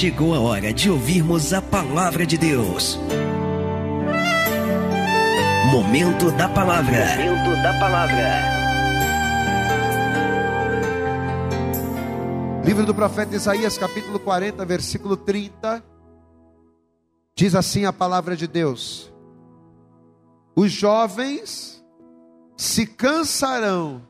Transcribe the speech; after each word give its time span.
chegou 0.00 0.34
a 0.34 0.40
hora 0.40 0.72
de 0.72 0.90
ouvirmos 0.90 1.52
a 1.52 1.60
palavra 1.60 2.24
de 2.24 2.38
Deus. 2.38 2.98
Momento 5.70 6.30
da 6.38 6.48
palavra. 6.48 7.04
Momento 7.18 7.62
da 7.62 7.78
palavra. 7.78 8.40
Livro 12.64 12.86
do 12.86 12.94
profeta 12.94 13.36
Isaías, 13.36 13.76
capítulo 13.76 14.18
40, 14.18 14.64
versículo 14.64 15.18
30. 15.18 15.84
Diz 17.34 17.54
assim 17.54 17.84
a 17.84 17.92
palavra 17.92 18.34
de 18.34 18.46
Deus: 18.46 19.12
Os 20.56 20.72
jovens 20.72 21.84
se 22.56 22.86
cansarão 22.86 24.00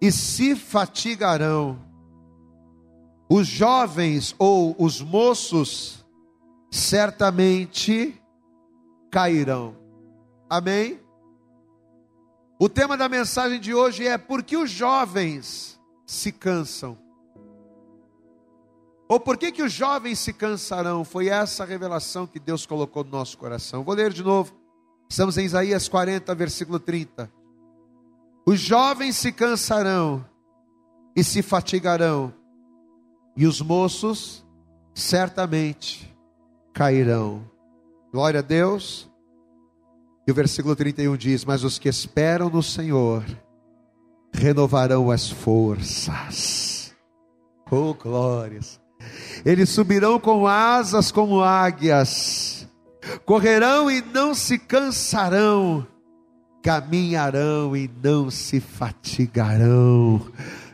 e 0.00 0.12
se 0.12 0.54
fatigarão. 0.54 1.76
Os 3.28 3.46
jovens 3.46 4.34
ou 4.38 4.76
os 4.78 5.00
moços 5.00 6.04
certamente 6.70 8.20
cairão. 9.10 9.76
Amém? 10.48 11.00
O 12.58 12.68
tema 12.68 12.96
da 12.96 13.08
mensagem 13.08 13.60
de 13.60 13.74
hoje 13.74 14.06
é 14.06 14.16
por 14.16 14.42
que 14.42 14.56
os 14.56 14.70
jovens 14.70 15.78
se 16.06 16.30
cansam? 16.32 16.96
Ou 19.08 19.20
por 19.20 19.36
que, 19.36 19.52
que 19.52 19.62
os 19.62 19.72
jovens 19.72 20.18
se 20.18 20.32
cansarão? 20.32 21.04
Foi 21.04 21.28
essa 21.28 21.62
a 21.62 21.66
revelação 21.66 22.26
que 22.26 22.40
Deus 22.40 22.66
colocou 22.66 23.04
no 23.04 23.10
nosso 23.10 23.38
coração. 23.38 23.84
Vou 23.84 23.94
ler 23.94 24.12
de 24.12 24.22
novo. 24.22 24.52
Estamos 25.08 25.38
em 25.38 25.44
Isaías 25.44 25.88
40, 25.88 26.34
versículo 26.34 26.80
30. 26.80 27.30
Os 28.44 28.58
jovens 28.58 29.16
se 29.16 29.30
cansarão 29.32 30.24
e 31.14 31.22
se 31.22 31.42
fatigarão, 31.42 32.32
e 33.36 33.46
os 33.46 33.60
moços 33.60 34.44
certamente 34.94 36.16
cairão. 36.72 37.42
Glória 38.12 38.40
a 38.40 38.42
Deus. 38.42 39.10
E 40.26 40.32
o 40.32 40.34
versículo 40.34 40.74
31 40.74 41.16
diz: 41.16 41.44
Mas 41.44 41.62
os 41.62 41.78
que 41.78 41.88
esperam 41.88 42.48
no 42.48 42.62
Senhor 42.62 43.24
renovarão 44.32 45.10
as 45.10 45.30
forças. 45.30 46.94
Oh, 47.70 47.94
glórias! 47.94 48.80
Eles 49.44 49.68
subirão 49.68 50.18
com 50.18 50.46
asas 50.46 51.12
como 51.12 51.42
águias, 51.42 52.68
correrão 53.24 53.90
e 53.90 54.00
não 54.00 54.34
se 54.34 54.58
cansarão, 54.58 55.86
caminharão 56.62 57.76
e 57.76 57.90
não 58.02 58.30
se 58.30 58.60
fatigarão. 58.60 60.22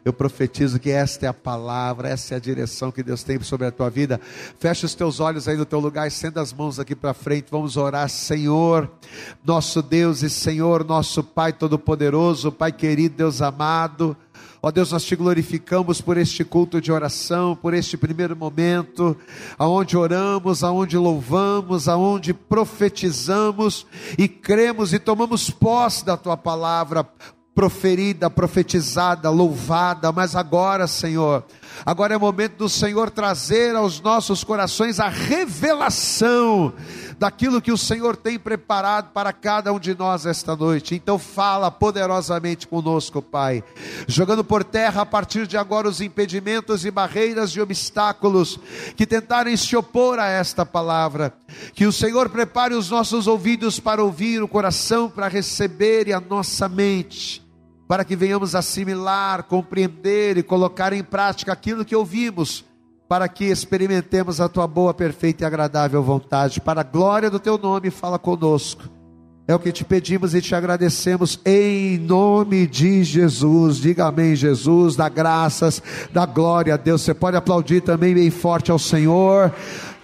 Eu 0.05 0.13
profetizo 0.13 0.81
que 0.81 0.91
esta 0.91 1.27
é 1.27 1.29
a 1.29 1.35
palavra, 1.35 2.09
essa 2.09 2.35
é 2.35 2.37
a 2.37 2.41
direção 2.41 2.91
que 2.91 3.05
Deus 3.05 3.23
tem 3.23 3.41
sobre 3.41 3.69
a 3.69 3.71
tua 3.71 3.89
vida. 3.89 4.21
Fecha 4.59 4.85
os 4.85 4.97
teus 4.97 5.21
olhos 5.21 5.47
aí 5.47 5.57
no 5.57 5.65
teu 5.65 5.79
lugar, 5.79 6.09
estenda 6.09 6.41
as 6.41 6.53
mãos 6.53 6.81
aqui 6.81 6.97
para 6.97 7.15
frente. 7.15 7.47
Vamos 7.51 7.77
orar, 7.77 8.09
Senhor, 8.09 8.91
nosso 9.45 9.81
Deus 9.81 10.23
e 10.23 10.29
Senhor, 10.29 10.85
nosso 10.85 11.23
Pai 11.23 11.53
todo-poderoso, 11.53 12.51
Pai 12.51 12.73
querido, 12.73 13.17
Deus 13.17 13.41
amado. 13.41 14.17
Ó 14.61 14.73
Deus, 14.73 14.91
nós 14.91 15.05
te 15.05 15.15
glorificamos 15.15 16.01
por 16.01 16.17
este 16.17 16.45
culto 16.45 16.81
de 16.81 16.91
oração, 16.91 17.55
por 17.55 17.73
este 17.73 17.97
primeiro 17.97 18.37
momento, 18.37 19.17
aonde 19.57 19.97
oramos, 19.97 20.65
aonde 20.65 20.97
louvamos, 20.97 21.89
aonde 21.89 22.35
profetizamos 22.35 23.87
e 24.19 24.27
cremos 24.27 24.93
e 24.93 24.99
tomamos 24.99 25.49
posse 25.51 26.05
da 26.05 26.17
tua 26.17 26.37
palavra 26.37 27.07
proferida, 27.55 28.31
profetizada, 28.31 29.29
louvada, 29.29 30.11
mas 30.11 30.35
agora, 30.35 30.87
Senhor, 30.87 31.45
agora 31.85 32.15
é 32.15 32.19
momento 32.19 32.57
do 32.57 32.69
Senhor 32.69 33.11
trazer 33.11 33.77
aos 33.77 34.01
nossos 34.01 34.43
corações 34.43 34.99
a 34.99 35.09
revelação 35.09 36.73
daquilo 37.19 37.61
que 37.61 37.71
o 37.71 37.77
Senhor 37.77 38.17
tem 38.17 38.39
preparado 38.39 39.13
para 39.13 39.35
cada 39.35 39.71
um 39.71 39.79
de 39.79 39.95
nós 39.95 40.25
esta 40.25 40.57
noite. 40.57 40.95
Então 40.95 41.19
fala 41.19 41.71
poderosamente 41.71 42.67
conosco, 42.67 43.21
Pai, 43.21 43.63
jogando 44.09 44.43
por 44.43 44.65
terra 44.65 45.03
a 45.03 45.07
partir 45.07 45.47
de 45.47 45.59
agora 45.59 45.89
os 45.89 46.01
impedimentos 46.01 46.87
e 46.87 46.91
barreiras 46.91 47.51
e 47.51 47.61
obstáculos 47.61 48.59
que 48.97 49.07
tentarem 49.07 49.57
se 49.59 49.77
opor 49.77 50.19
a 50.19 50.27
esta 50.27 50.65
palavra. 50.65 51.35
Que 51.75 51.85
o 51.85 51.93
Senhor 51.93 52.31
prepare 52.31 52.75
os 52.75 52.89
nossos 52.89 53.27
ouvidos 53.27 53.79
para 53.79 54.03
ouvir, 54.03 54.43
o 54.43 54.49
coração 54.49 55.11
para 55.11 55.29
receber 55.29 56.09
e 56.09 56.15
a 56.15 56.21
nossa 56.21 56.67
mente 56.67 57.42
para 57.93 58.07
que 58.07 58.17
venhamos 58.17 58.55
assimilar, 58.55 59.43
compreender 59.43 60.39
e 60.39 60.43
colocar 60.43 60.95
em 60.95 61.03
prática 61.03 61.53
aquilo 61.53 61.85
que 61.85 61.95
ouvimos, 61.95 62.65
para 63.07 63.29
que 63.29 63.45
experimentemos 63.45 64.41
a 64.41 64.49
tua 64.49 64.67
boa, 64.67 64.95
perfeita 64.95 65.45
e 65.45 65.47
agradável 65.47 66.03
vontade. 66.03 66.59
Para 66.59 66.81
a 66.81 66.85
glória 66.85 67.29
do 67.29 67.39
teu 67.39 67.59
nome, 67.59 67.91
fala 67.91 68.19
conosco. 68.19 68.89
É 69.47 69.55
o 69.55 69.59
que 69.59 69.71
te 69.71 69.85
pedimos 69.85 70.35
e 70.35 70.41
te 70.41 70.55
agradecemos 70.55 71.39
em 71.45 71.99
nome 71.99 72.67
de 72.67 73.05
Jesus. 73.05 73.77
Diga 73.77 74.07
amém, 74.07 74.35
Jesus. 74.35 74.97
Dá 74.97 75.11
graças, 75.11 75.83
dá 76.15 76.25
glória 76.25 76.73
a 76.73 76.79
Deus. 76.79 77.03
Você 77.03 77.13
pode 77.13 77.37
aplaudir 77.37 77.83
também 77.83 78.15
bem 78.15 78.31
forte 78.31 78.71
ao 78.71 78.79
Senhor 78.79 79.53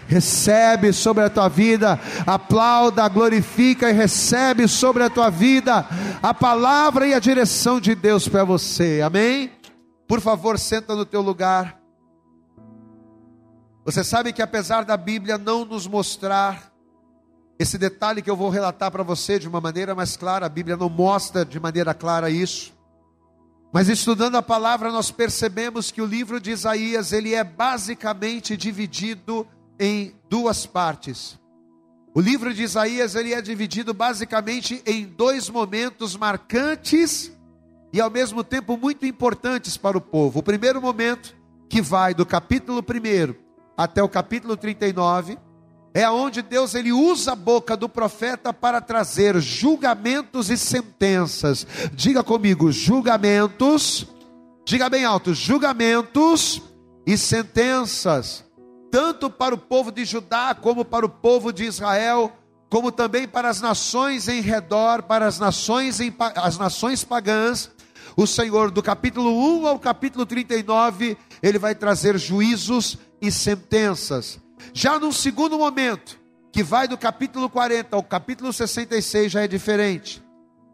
recebe 0.09 0.91
sobre 0.91 1.23
a 1.23 1.31
tua 1.31 1.49
vida, 1.49 2.01
aplauda, 2.27 3.07
glorifica 3.09 3.91
e 3.91 3.93
recebe 3.93 4.67
sobre 4.67 5.05
a 5.05 5.11
tua 5.11 5.29
vida 5.29 5.87
a 6.23 6.33
palavra 6.33 7.07
e 7.07 7.13
a 7.13 7.19
direção 7.21 7.79
de 7.79 7.95
Deus 7.95 8.27
para 8.27 8.43
você, 8.43 9.03
amém? 9.05 9.53
Por 10.09 10.21
favor, 10.21 10.59
senta 10.59 10.97
no 10.97 11.05
teu 11.05 11.21
lugar. 11.21 11.79
Você 13.85 14.03
sabe 14.03 14.33
que 14.33 14.41
apesar 14.41 14.85
da 14.85 14.97
Bíblia 14.97 15.37
não 15.37 15.67
nos 15.67 15.87
mostrar 15.87 16.73
esse 17.59 17.77
detalhe 17.77 18.23
que 18.23 18.31
eu 18.31 18.37
vou 18.37 18.49
relatar 18.49 18.91
para 18.91 19.03
você 19.03 19.39
de 19.39 19.47
uma 19.47 19.61
maneira 19.61 19.95
mais 19.95 20.17
clara, 20.17 20.47
a 20.47 20.49
Bíblia 20.49 20.77
não 20.77 20.89
mostra 20.89 21.45
de 21.45 21.61
maneira 21.61 21.93
clara 21.93 22.31
isso. 22.31 22.73
Mas 23.71 23.89
estudando 23.89 24.37
a 24.37 24.43
palavra, 24.43 24.91
nós 24.91 25.11
percebemos 25.11 25.91
que 25.91 26.01
o 26.01 26.07
livro 26.07 26.41
de 26.41 26.51
Isaías, 26.51 27.13
ele 27.13 27.35
é 27.35 27.45
basicamente 27.45 28.57
dividido 28.57 29.47
em 29.79 30.15
duas 30.29 30.67
partes. 30.67 31.39
O 32.15 32.21
livro 32.21 32.53
de 32.53 32.63
Isaías 32.63 33.15
ele 33.15 33.33
é 33.33 33.41
dividido 33.41 33.95
basicamente 33.95 34.83
em 34.85 35.07
dois 35.07 35.49
momentos 35.49 36.17
marcantes 36.17 37.31
e 37.93 38.01
ao 38.01 38.11
mesmo 38.11 38.43
tempo 38.43 38.77
muito 38.77 39.07
importantes 39.07 39.77
para 39.77 39.97
o 39.97 40.01
povo. 40.01 40.41
O 40.41 40.43
primeiro 40.43 40.81
momento, 40.81 41.37
que 41.69 41.81
vai 41.81 42.15
do 42.15 42.27
capítulo 42.27 42.81
1 42.81 43.35
até 43.77 44.03
o 44.03 44.09
capítulo 44.09 44.57
39, 44.57 45.39
é 45.95 46.11
onde 46.11 46.43
Deus 46.43 46.75
ele 46.75 46.93
usa 46.93 47.33
a 47.33 47.37
boca 47.37 47.77
do 47.77 47.89
profeta 47.89 48.53
para 48.53 48.81
trazer 48.81 49.41
julgamentos 49.41 50.51
e 50.51 50.57
sentenças. 50.57 51.67
Diga 51.93 52.25
comigo, 52.25 52.73
julgamentos. 52.73 54.07
Diga 54.65 54.91
bem 54.91 55.05
alto, 55.05 55.33
julgamentos 55.33 56.61
e 57.07 57.17
sentenças 57.17 58.48
tanto 58.91 59.31
para 59.31 59.55
o 59.55 59.59
povo 59.59 59.91
de 59.91 60.05
Judá, 60.05 60.55
como 60.55 60.85
para 60.85 61.05
o 61.05 61.09
povo 61.09 61.53
de 61.53 61.65
Israel, 61.65 62.33
como 62.69 62.93
também 62.93 63.27
para 63.27 63.49
as 63.49 63.61
nações 63.61 64.29
em 64.29 64.41
redor, 64.41 65.03
para 65.03 65.27
as 65.27 65.39
nações, 65.39 66.01
em, 66.01 66.15
as 66.35 66.59
nações 66.59 67.05
pagãs. 67.05 67.71
O 68.17 68.27
Senhor, 68.27 68.71
do 68.71 68.83
capítulo 68.83 69.31
1 69.61 69.67
ao 69.67 69.79
capítulo 69.79 70.27
39, 70.27 71.17
ele 71.43 71.59
vai 71.59 71.75
trazer 71.75 72.19
juízos 72.19 72.99
e 73.21 73.31
sentenças. 73.31 74.41
Já 74.73 74.99
num 74.99 75.13
segundo 75.13 75.59
momento, 75.59 76.19
que 76.53 76.63
vai 76.63 76.89
do 76.89 76.99
capítulo 76.99 77.49
40 77.49 77.95
ao 77.95 78.03
capítulo 78.03 78.53
66, 78.53 79.31
já 79.31 79.43
é 79.43 79.49
diferente. 79.49 80.23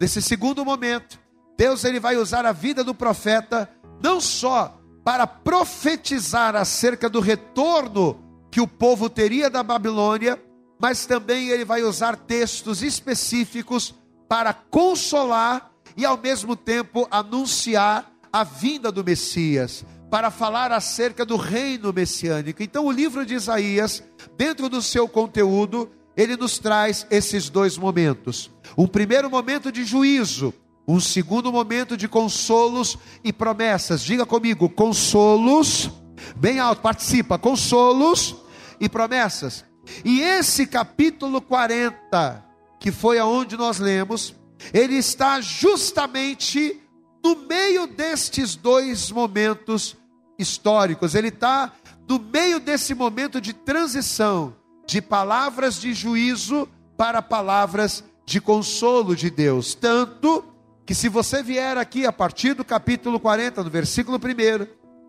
Nesse 0.00 0.22
segundo 0.22 0.64
momento, 0.64 1.18
Deus 1.56 1.84
ele 1.84 2.00
vai 2.00 2.16
usar 2.16 2.46
a 2.46 2.52
vida 2.52 2.82
do 2.82 2.94
profeta 2.94 3.70
não 4.02 4.20
só 4.20 4.80
para 5.04 5.26
profetizar 5.26 6.56
acerca 6.56 7.08
do 7.10 7.20
retorno 7.20 8.18
que 8.50 8.60
o 8.60 8.66
povo 8.66 9.10
teria 9.10 9.50
da 9.50 9.62
Babilônia, 9.62 10.42
mas 10.80 11.04
também 11.04 11.50
ele 11.50 11.64
vai 11.64 11.82
usar 11.82 12.16
textos 12.16 12.82
específicos 12.82 13.94
para 14.28 14.54
consolar 14.54 15.70
e 15.96 16.04
ao 16.04 16.16
mesmo 16.16 16.56
tempo 16.56 17.06
anunciar 17.10 18.10
a 18.32 18.42
vinda 18.42 18.90
do 18.90 19.04
Messias, 19.04 19.84
para 20.10 20.30
falar 20.30 20.72
acerca 20.72 21.24
do 21.24 21.36
reino 21.36 21.92
messiânico. 21.92 22.62
Então, 22.62 22.86
o 22.86 22.90
livro 22.90 23.24
de 23.24 23.34
Isaías, 23.34 24.02
dentro 24.36 24.68
do 24.68 24.80
seu 24.80 25.08
conteúdo, 25.08 25.90
ele 26.16 26.36
nos 26.36 26.58
traz 26.58 27.06
esses 27.10 27.48
dois 27.48 27.76
momentos. 27.76 28.50
Um 28.76 28.86
primeiro 28.86 29.30
momento 29.30 29.70
de 29.70 29.84
juízo, 29.84 30.54
um 30.86 31.00
segundo 31.00 31.52
momento 31.52 31.96
de 31.96 32.08
consolos 32.08 32.98
e 33.22 33.32
promessas. 33.32 34.02
Diga 34.02 34.26
comigo, 34.26 34.68
consolos, 34.68 35.90
bem 36.36 36.58
alto, 36.58 36.82
participa, 36.82 37.38
consolos 37.38 38.36
e 38.80 38.88
promessas. 38.88 39.64
E 40.04 40.20
esse 40.20 40.66
capítulo 40.66 41.40
40, 41.40 42.44
que 42.78 42.90
foi 42.90 43.18
aonde 43.18 43.56
nós 43.56 43.78
lemos, 43.78 44.34
ele 44.72 44.96
está 44.96 45.40
justamente 45.40 46.80
no 47.22 47.36
meio 47.36 47.86
destes 47.86 48.54
dois 48.54 49.10
momentos 49.10 49.96
históricos. 50.38 51.14
Ele 51.14 51.28
está 51.28 51.72
no 52.08 52.18
meio 52.18 52.60
desse 52.60 52.94
momento 52.94 53.40
de 53.40 53.52
transição 53.52 54.54
de 54.86 55.00
palavras 55.00 55.80
de 55.80 55.94
juízo 55.94 56.68
para 56.96 57.22
palavras 57.22 58.04
de 58.26 58.40
consolo 58.40 59.16
de 59.16 59.30
Deus. 59.30 59.74
Tanto 59.74 60.44
que 60.86 60.94
se 60.94 61.08
você 61.08 61.42
vier 61.42 61.78
aqui 61.78 62.04
a 62.06 62.12
partir 62.12 62.54
do 62.54 62.64
capítulo 62.64 63.18
40, 63.18 63.64
no 63.64 63.70
versículo 63.70 64.18
1, 64.18 64.66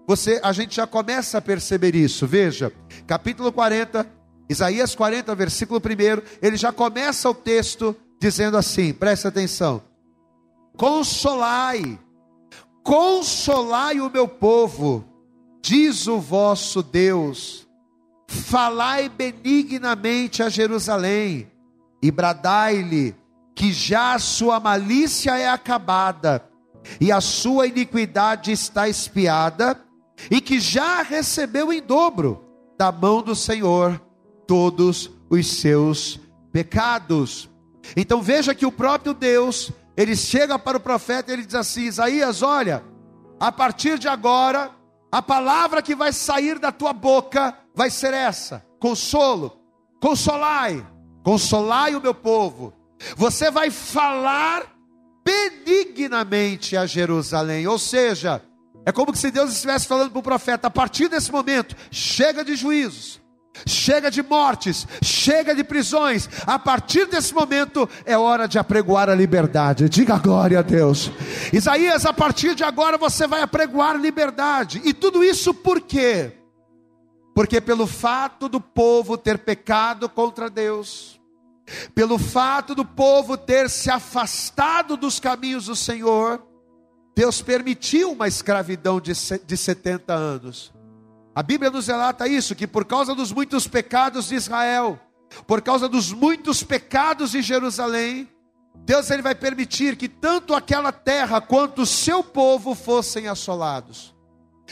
você, 0.08 0.40
a 0.44 0.52
gente 0.54 0.76
já 0.76 0.88
começa 0.88 1.38
a 1.38 1.42
perceber 1.42 1.96
isso. 1.96 2.26
Veja, 2.28 2.72
capítulo 3.08 3.52
40, 3.52 4.08
Isaías 4.50 4.96
40, 4.96 5.34
versículo 5.36 5.80
1, 5.80 6.22
ele 6.42 6.56
já 6.56 6.72
começa 6.72 7.30
o 7.30 7.34
texto 7.34 7.96
dizendo 8.20 8.58
assim: 8.58 8.94
presta 8.94 9.28
atenção. 9.28 9.82
Consolai, 10.78 12.00
consolai 12.84 14.00
o 14.00 14.10
meu 14.10 14.28
povo, 14.28 15.04
diz 15.62 16.08
o 16.08 16.20
vosso 16.20 16.84
Deus, 16.84 17.68
falai 18.28 19.10
benignamente 19.10 20.44
a 20.44 20.50
Jerusalém 20.50 21.52
e 22.02 22.12
bradai-lhe 22.12 23.16
que 23.56 23.72
já 23.72 24.14
a 24.14 24.20
sua 24.20 24.60
malícia 24.60 25.38
é 25.38 25.48
acabada 25.48 26.44
e 27.00 27.12
a 27.12 27.22
sua 27.22 27.68
iniquidade 27.68 28.52
está 28.52 28.88
espiada 28.90 29.80
e 30.30 30.42
que 30.42 30.60
já 30.60 31.02
recebeu 31.02 31.72
em 31.72 31.82
dobro 31.82 32.44
da 32.78 32.92
mão 32.92 33.22
do 33.22 33.34
Senhor 33.34 34.00
todos 34.46 35.10
os 35.30 35.48
seus 35.60 36.20
pecados. 36.52 37.50
Então 37.96 38.22
veja 38.22 38.54
que 38.54 38.66
o 38.66 38.72
próprio 38.72 39.14
Deus, 39.14 39.72
ele 39.96 40.16
chega 40.16 40.60
para 40.60 40.78
o 40.78 40.82
profeta 40.82 41.32
e 41.32 41.34
ele 41.34 41.46
diz 41.46 41.56
assim: 41.56 41.84
Isaías, 41.84 42.42
olha, 42.42 42.84
a 43.40 43.52
partir 43.52 43.98
de 43.98 44.08
agora, 44.08 44.72
a 45.12 45.22
palavra 45.22 45.82
que 45.82 45.96
vai 45.96 46.12
sair 46.12 46.60
da 46.60 46.72
tua 46.72 46.94
boca 46.94 47.58
vai 47.74 47.90
ser 47.90 48.14
essa: 48.14 48.66
consolo, 48.80 49.60
consolai, 50.02 50.86
consolai 51.24 51.96
o 51.96 52.02
meu 52.02 52.14
povo. 52.14 52.74
Você 53.16 53.52
vai 53.52 53.70
falar 53.70 54.64
benignamente 55.26 56.78
a 56.78 56.86
Jerusalém, 56.86 57.68
ou 57.68 57.80
seja, 57.80 58.42
é 58.86 58.92
como 58.92 59.16
se 59.16 59.32
Deus 59.32 59.52
estivesse 59.52 59.88
falando 59.88 60.12
para 60.12 60.20
o 60.20 60.24
profeta: 60.24 60.68
a 60.68 60.72
partir 60.72 61.08
desse 61.08 61.32
momento, 61.32 61.76
chega 61.90 62.46
de 62.46 62.56
juízos, 62.56 63.20
chega 63.66 64.12
de 64.12 64.22
mortes, 64.22 64.88
chega 65.02 65.56
de 65.56 65.64
prisões. 65.64 66.30
A 66.46 66.60
partir 66.60 67.08
desse 67.08 67.34
momento 67.34 67.90
é 68.06 68.16
hora 68.16 68.48
de 68.48 68.60
apregoar 68.60 69.10
a 69.10 69.16
liberdade. 69.16 69.90
Diga 69.90 70.20
glória 70.20 70.60
a 70.60 70.62
Deus. 70.62 71.10
Isaías, 71.52 72.06
a 72.06 72.14
partir 72.14 72.54
de 72.54 72.64
agora 72.64 72.98
você 72.98 73.26
vai 73.26 73.42
apregoar 73.42 73.96
liberdade. 73.98 74.80
E 74.86 74.94
tudo 74.94 75.24
isso 75.24 75.54
por 75.54 75.82
quê? 75.82 76.32
Porque 77.34 77.60
pelo 77.60 77.88
fato 77.88 78.48
do 78.48 78.62
povo 78.62 79.18
ter 79.18 79.40
pecado 79.40 80.08
contra 80.08 80.50
Deus, 80.50 81.15
pelo 81.94 82.18
fato 82.18 82.76
do 82.76 82.86
povo 82.86 83.38
ter 83.38 83.70
se 83.70 83.90
afastado 83.90 84.96
dos 84.96 85.20
caminhos 85.20 85.66
do 85.66 85.76
Senhor, 85.76 86.46
Deus 87.16 87.42
permitiu 87.42 88.12
uma 88.12 88.28
escravidão 88.28 89.00
de 89.00 89.16
70 89.58 90.14
anos. 90.14 90.74
A 91.34 91.42
Bíblia 91.42 91.72
nos 91.72 91.88
relata 91.88 92.28
isso, 92.28 92.56
que 92.56 92.68
por 92.68 92.86
causa 92.86 93.16
dos 93.16 93.32
muitos 93.32 93.68
pecados 93.68 94.28
de 94.28 94.36
Israel, 94.36 95.00
por 95.48 95.62
causa 95.62 95.88
dos 95.90 96.12
muitos 96.12 96.64
pecados 96.64 97.32
de 97.32 97.42
Jerusalém, 97.42 98.30
Deus 98.76 99.10
ele 99.10 99.22
vai 99.22 99.34
permitir 99.34 99.96
que 99.96 100.08
tanto 100.08 100.54
aquela 100.54 100.92
terra 100.92 101.42
quanto 101.42 101.82
o 101.82 101.86
seu 101.86 102.24
povo 102.24 102.76
fossem 102.76 103.28
assolados. 103.28 104.14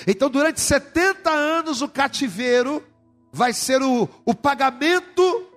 Então, 0.07 0.29
durante 0.29 0.59
70 0.59 1.29
anos, 1.29 1.81
o 1.81 1.87
cativeiro 1.87 2.83
vai 3.31 3.53
ser 3.53 3.81
o, 3.81 4.07
o 4.25 4.33
pagamento 4.33 5.47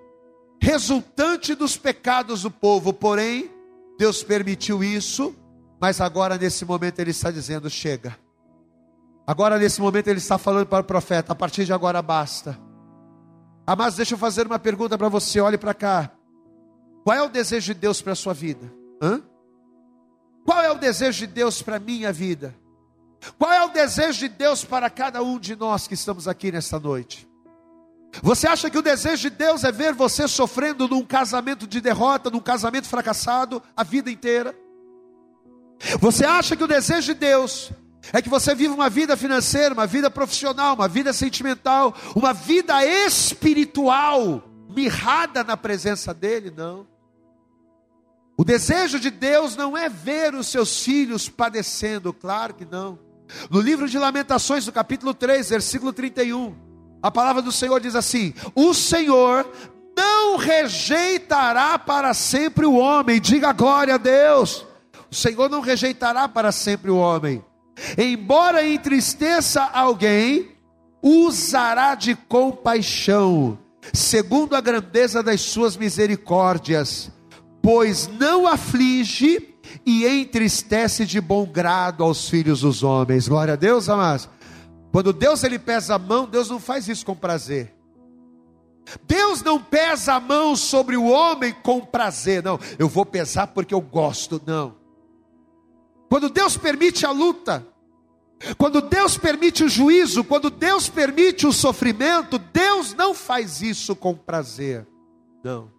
resultante 0.60 1.54
dos 1.54 1.76
pecados 1.76 2.42
do 2.42 2.50
povo. 2.50 2.92
Porém, 2.92 3.50
Deus 3.98 4.22
permitiu 4.22 4.82
isso 4.82 5.34
mas 5.80 6.00
agora, 6.00 6.38
nesse 6.38 6.64
momento, 6.64 6.98
ele 7.00 7.10
está 7.10 7.30
dizendo: 7.30 7.68
chega. 7.68 8.18
Agora, 9.26 9.58
nesse 9.58 9.80
momento, 9.80 10.08
ele 10.08 10.18
está 10.18 10.38
falando 10.38 10.66
para 10.66 10.82
o 10.82 10.86
profeta: 10.86 11.32
a 11.32 11.36
partir 11.36 11.64
de 11.64 11.72
agora 11.72 12.00
basta. 12.00 12.58
Mas 13.76 13.96
deixa 13.96 14.14
eu 14.14 14.18
fazer 14.18 14.46
uma 14.46 14.58
pergunta 14.58 14.96
para 14.96 15.08
você, 15.08 15.40
olhe 15.40 15.58
para 15.58 15.74
cá. 15.74 16.12
Qual 17.04 17.16
é 17.16 17.22
o 17.22 17.28
desejo 17.28 17.74
de 17.74 17.80
Deus 17.80 18.00
para 18.00 18.12
a 18.12 18.16
sua 18.16 18.32
vida? 18.32 18.72
Hã? 19.02 19.20
Qual 20.44 20.62
é 20.62 20.70
o 20.70 20.76
desejo 20.76 21.18
de 21.18 21.26
Deus 21.26 21.60
para 21.62 21.76
a 21.76 21.80
minha 21.80 22.12
vida? 22.12 22.54
Qual 23.36 23.52
é 23.52 23.64
o 23.64 23.68
desejo 23.68 24.20
de 24.20 24.28
Deus 24.28 24.64
para 24.64 24.88
cada 24.88 25.20
um 25.20 25.38
de 25.38 25.56
nós 25.56 25.88
que 25.88 25.94
estamos 25.94 26.28
aqui 26.28 26.52
nesta 26.52 26.78
noite? 26.78 27.28
Você 28.22 28.46
acha 28.46 28.70
que 28.70 28.78
o 28.78 28.82
desejo 28.82 29.22
de 29.22 29.30
Deus 29.30 29.64
é 29.64 29.72
ver 29.72 29.92
você 29.92 30.26
sofrendo 30.26 30.88
num 30.88 31.04
casamento 31.04 31.66
de 31.66 31.80
derrota, 31.80 32.30
num 32.30 32.40
casamento 32.40 32.88
fracassado 32.88 33.62
a 33.76 33.82
vida 33.82 34.10
inteira? 34.10 34.54
Você 36.00 36.24
acha 36.24 36.56
que 36.56 36.64
o 36.64 36.68
desejo 36.68 37.12
de 37.12 37.14
Deus 37.14 37.70
é 38.12 38.22
que 38.22 38.28
você 38.28 38.54
viva 38.54 38.74
uma 38.74 38.88
vida 38.88 39.16
financeira, 39.16 39.74
uma 39.74 39.86
vida 39.86 40.10
profissional, 40.10 40.74
uma 40.74 40.88
vida 40.88 41.12
sentimental, 41.12 41.94
uma 42.14 42.32
vida 42.32 42.84
espiritual, 42.84 44.44
mirrada 44.68 45.44
na 45.44 45.56
presença 45.56 46.14
dEle? 46.14 46.50
Não. 46.50 46.86
O 48.38 48.44
desejo 48.44 49.00
de 49.00 49.10
Deus 49.10 49.56
não 49.56 49.76
é 49.76 49.88
ver 49.88 50.34
os 50.34 50.48
seus 50.48 50.82
filhos 50.82 51.28
padecendo, 51.28 52.12
claro 52.12 52.54
que 52.54 52.64
não. 52.64 52.98
No 53.50 53.60
livro 53.60 53.88
de 53.88 53.98
Lamentações, 53.98 54.66
no 54.66 54.72
capítulo 54.72 55.12
3, 55.14 55.48
versículo 55.48 55.92
31, 55.92 56.54
a 57.06 57.10
palavra 57.10 57.40
do 57.40 57.52
Senhor 57.52 57.78
diz 57.80 57.94
assim: 57.94 58.34
O 58.52 58.74
Senhor 58.74 59.48
não 59.96 60.36
rejeitará 60.36 61.78
para 61.78 62.12
sempre 62.12 62.66
o 62.66 62.74
homem, 62.74 63.20
diga 63.20 63.52
glória 63.52 63.94
a 63.94 63.98
Deus. 63.98 64.66
O 65.08 65.14
Senhor 65.14 65.48
não 65.48 65.60
rejeitará 65.60 66.28
para 66.28 66.50
sempre 66.50 66.90
o 66.90 66.96
homem. 66.96 67.44
Embora 67.96 68.66
entristeça 68.66 69.62
alguém, 69.62 70.50
usará 71.00 71.94
de 71.94 72.16
compaixão, 72.16 73.56
segundo 73.92 74.56
a 74.56 74.60
grandeza 74.60 75.22
das 75.22 75.40
suas 75.42 75.76
misericórdias, 75.76 77.12
pois 77.62 78.10
não 78.18 78.48
aflige 78.48 79.54
e 79.84 80.04
entristece 80.04 81.06
de 81.06 81.20
bom 81.20 81.46
grado 81.46 82.02
aos 82.02 82.28
filhos 82.28 82.62
dos 82.62 82.82
homens. 82.82 83.28
Glória 83.28 83.54
a 83.54 83.56
Deus, 83.56 83.88
amados. 83.88 84.28
Quando 84.96 85.12
Deus 85.12 85.44
ele 85.44 85.58
pesa 85.58 85.96
a 85.96 85.98
mão, 85.98 86.24
Deus 86.24 86.48
não 86.48 86.58
faz 86.58 86.88
isso 86.88 87.04
com 87.04 87.14
prazer. 87.14 87.70
Deus 89.02 89.42
não 89.42 89.62
pesa 89.62 90.14
a 90.14 90.20
mão 90.20 90.56
sobre 90.56 90.96
o 90.96 91.04
homem 91.04 91.52
com 91.52 91.84
prazer, 91.84 92.42
não. 92.42 92.58
Eu 92.78 92.88
vou 92.88 93.04
pesar 93.04 93.48
porque 93.48 93.74
eu 93.74 93.80
gosto, 93.82 94.40
não. 94.46 94.74
Quando 96.08 96.30
Deus 96.30 96.56
permite 96.56 97.04
a 97.04 97.10
luta, 97.10 97.68
quando 98.56 98.80
Deus 98.80 99.18
permite 99.18 99.64
o 99.64 99.68
juízo, 99.68 100.24
quando 100.24 100.48
Deus 100.48 100.88
permite 100.88 101.46
o 101.46 101.52
sofrimento, 101.52 102.38
Deus 102.38 102.94
não 102.94 103.12
faz 103.12 103.60
isso 103.60 103.94
com 103.94 104.14
prazer. 104.14 104.86
Não. 105.44 105.70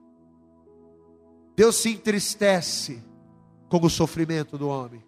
Deus 1.55 1.75
se 1.75 1.89
entristece 1.89 3.03
com 3.67 3.83
o 3.83 3.89
sofrimento 3.89 4.59
do 4.59 4.67
homem. 4.67 5.06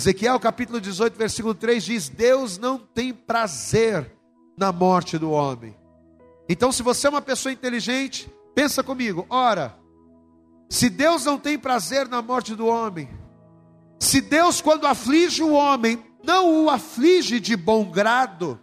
Ezequiel 0.00 0.40
capítulo 0.40 0.80
18, 0.80 1.14
versículo 1.14 1.54
3 1.54 1.84
diz: 1.84 2.08
Deus 2.08 2.56
não 2.56 2.78
tem 2.78 3.12
prazer 3.12 4.10
na 4.56 4.72
morte 4.72 5.18
do 5.18 5.30
homem. 5.30 5.76
Então, 6.48 6.72
se 6.72 6.82
você 6.82 7.06
é 7.06 7.10
uma 7.10 7.20
pessoa 7.20 7.52
inteligente, 7.52 8.32
pensa 8.54 8.82
comigo, 8.82 9.26
ora, 9.28 9.76
se 10.70 10.88
Deus 10.88 11.26
não 11.26 11.38
tem 11.38 11.58
prazer 11.58 12.08
na 12.08 12.22
morte 12.22 12.54
do 12.54 12.66
homem, 12.66 13.10
se 13.98 14.22
Deus, 14.22 14.62
quando 14.62 14.86
aflige 14.86 15.42
o 15.42 15.52
homem, 15.52 16.02
não 16.24 16.64
o 16.64 16.70
aflige 16.70 17.38
de 17.38 17.54
bom 17.54 17.84
grado, 17.90 18.58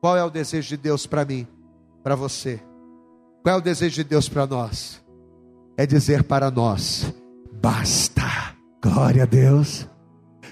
qual 0.00 0.16
é 0.16 0.22
o 0.22 0.30
desejo 0.30 0.68
de 0.68 0.76
Deus 0.76 1.04
para 1.04 1.24
mim, 1.24 1.48
para 2.00 2.14
você? 2.14 2.62
Qual 3.42 3.56
é 3.56 3.58
o 3.58 3.62
desejo 3.62 3.96
de 3.96 4.04
Deus 4.04 4.28
para 4.28 4.46
nós? 4.46 5.04
É 5.76 5.84
dizer 5.84 6.22
para 6.22 6.48
nós: 6.48 7.12
basta, 7.60 8.54
glória 8.80 9.24
a 9.24 9.26
Deus. 9.26 9.88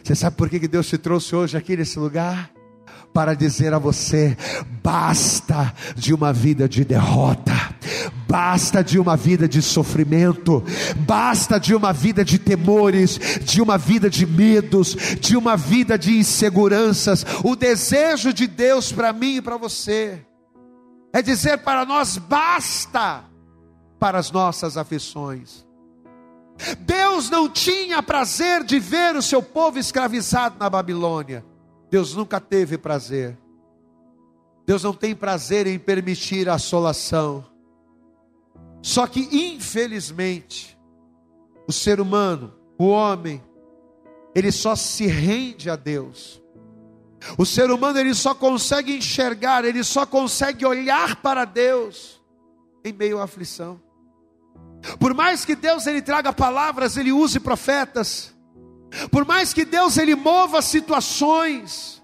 Você 0.06 0.14
sabe 0.14 0.36
por 0.36 0.48
que 0.48 0.68
Deus 0.68 0.86
te 0.86 0.96
trouxe 0.96 1.34
hoje 1.34 1.56
aqui 1.56 1.76
nesse 1.76 1.98
lugar? 1.98 2.52
para 3.12 3.34
dizer 3.34 3.74
a 3.74 3.78
você: 3.78 4.36
basta 4.82 5.74
de 5.96 6.14
uma 6.14 6.32
vida 6.32 6.68
de 6.68 6.84
derrota, 6.84 7.52
basta 8.28 8.84
de 8.84 9.00
uma 9.00 9.16
vida 9.16 9.48
de 9.48 9.60
sofrimento, 9.60 10.62
basta 10.98 11.58
de 11.58 11.74
uma 11.74 11.92
vida 11.92 12.24
de 12.24 12.38
temores, 12.38 13.18
de 13.42 13.60
uma 13.60 13.76
vida 13.76 14.08
de 14.08 14.26
medos, 14.26 14.94
de 15.18 15.36
uma 15.36 15.56
vida 15.56 15.98
de 15.98 16.18
inseguranças. 16.18 17.26
O 17.42 17.56
desejo 17.56 18.32
de 18.32 18.46
Deus 18.46 18.92
para 18.92 19.12
mim 19.12 19.36
e 19.36 19.42
para 19.42 19.56
você 19.56 20.24
é 21.12 21.20
dizer 21.20 21.58
para 21.58 21.84
nós: 21.84 22.16
basta 22.16 23.24
para 23.98 24.18
as 24.18 24.30
nossas 24.30 24.76
aflições. 24.76 25.65
Deus 26.80 27.28
não 27.28 27.48
tinha 27.48 28.02
prazer 28.02 28.64
de 28.64 28.78
ver 28.78 29.14
o 29.16 29.22
seu 29.22 29.42
povo 29.42 29.78
escravizado 29.78 30.56
na 30.58 30.68
Babilônia. 30.70 31.44
Deus 31.90 32.14
nunca 32.14 32.40
teve 32.40 32.78
prazer. 32.78 33.36
Deus 34.66 34.82
não 34.82 34.92
tem 34.92 35.14
prazer 35.14 35.66
em 35.66 35.78
permitir 35.78 36.48
a 36.48 36.54
assolação. 36.54 37.44
Só 38.82 39.06
que, 39.06 39.28
infelizmente, 39.32 40.76
o 41.68 41.72
ser 41.72 42.00
humano, 42.00 42.54
o 42.78 42.86
homem, 42.86 43.42
ele 44.34 44.50
só 44.50 44.74
se 44.74 45.06
rende 45.06 45.70
a 45.70 45.76
Deus. 45.76 46.42
O 47.38 47.44
ser 47.44 47.70
humano 47.70 47.98
ele 47.98 48.14
só 48.14 48.34
consegue 48.34 48.96
enxergar, 48.96 49.64
ele 49.64 49.82
só 49.82 50.06
consegue 50.06 50.64
olhar 50.64 51.16
para 51.16 51.44
Deus 51.44 52.20
em 52.84 52.92
meio 52.92 53.18
à 53.18 53.24
aflição. 53.24 53.80
Por 54.98 55.14
mais 55.14 55.44
que 55.44 55.56
Deus 55.56 55.86
ele 55.86 56.02
traga 56.02 56.32
palavras, 56.32 56.96
ele 56.96 57.12
use 57.12 57.40
profetas. 57.40 58.34
Por 59.10 59.26
mais 59.26 59.52
que 59.52 59.64
Deus 59.64 59.96
ele 59.98 60.14
mova 60.14 60.62
situações, 60.62 62.02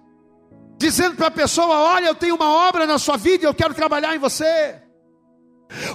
dizendo 0.77 1.17
para 1.17 1.29
a 1.29 1.31
pessoa: 1.31 1.79
"Olha, 1.95 2.07
eu 2.07 2.15
tenho 2.15 2.35
uma 2.35 2.51
obra 2.51 2.87
na 2.87 2.99
sua 2.99 3.17
vida 3.17 3.47
eu 3.47 3.55
quero 3.55 3.75
trabalhar 3.75 4.15
em 4.15 4.19
você". 4.19 4.81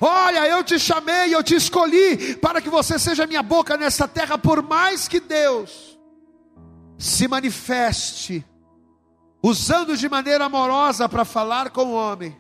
Olha, 0.01 0.47
eu 0.47 0.63
te 0.63 0.79
chamei, 0.79 1.33
eu 1.33 1.43
te 1.43 1.55
escolhi 1.55 2.35
para 2.37 2.61
que 2.61 2.69
você 2.69 2.97
seja 2.97 3.27
minha 3.27 3.43
boca 3.43 3.77
nessa 3.77 4.07
terra, 4.07 4.37
por 4.37 4.63
mais 4.63 5.07
que 5.07 5.19
Deus 5.19 5.97
se 6.97 7.27
manifeste, 7.27 8.43
usando 9.43 9.95
de 9.95 10.09
maneira 10.09 10.45
amorosa 10.45 11.07
para 11.07 11.23
falar 11.23 11.69
com 11.69 11.85
o 11.85 11.93
homem. 11.93 12.35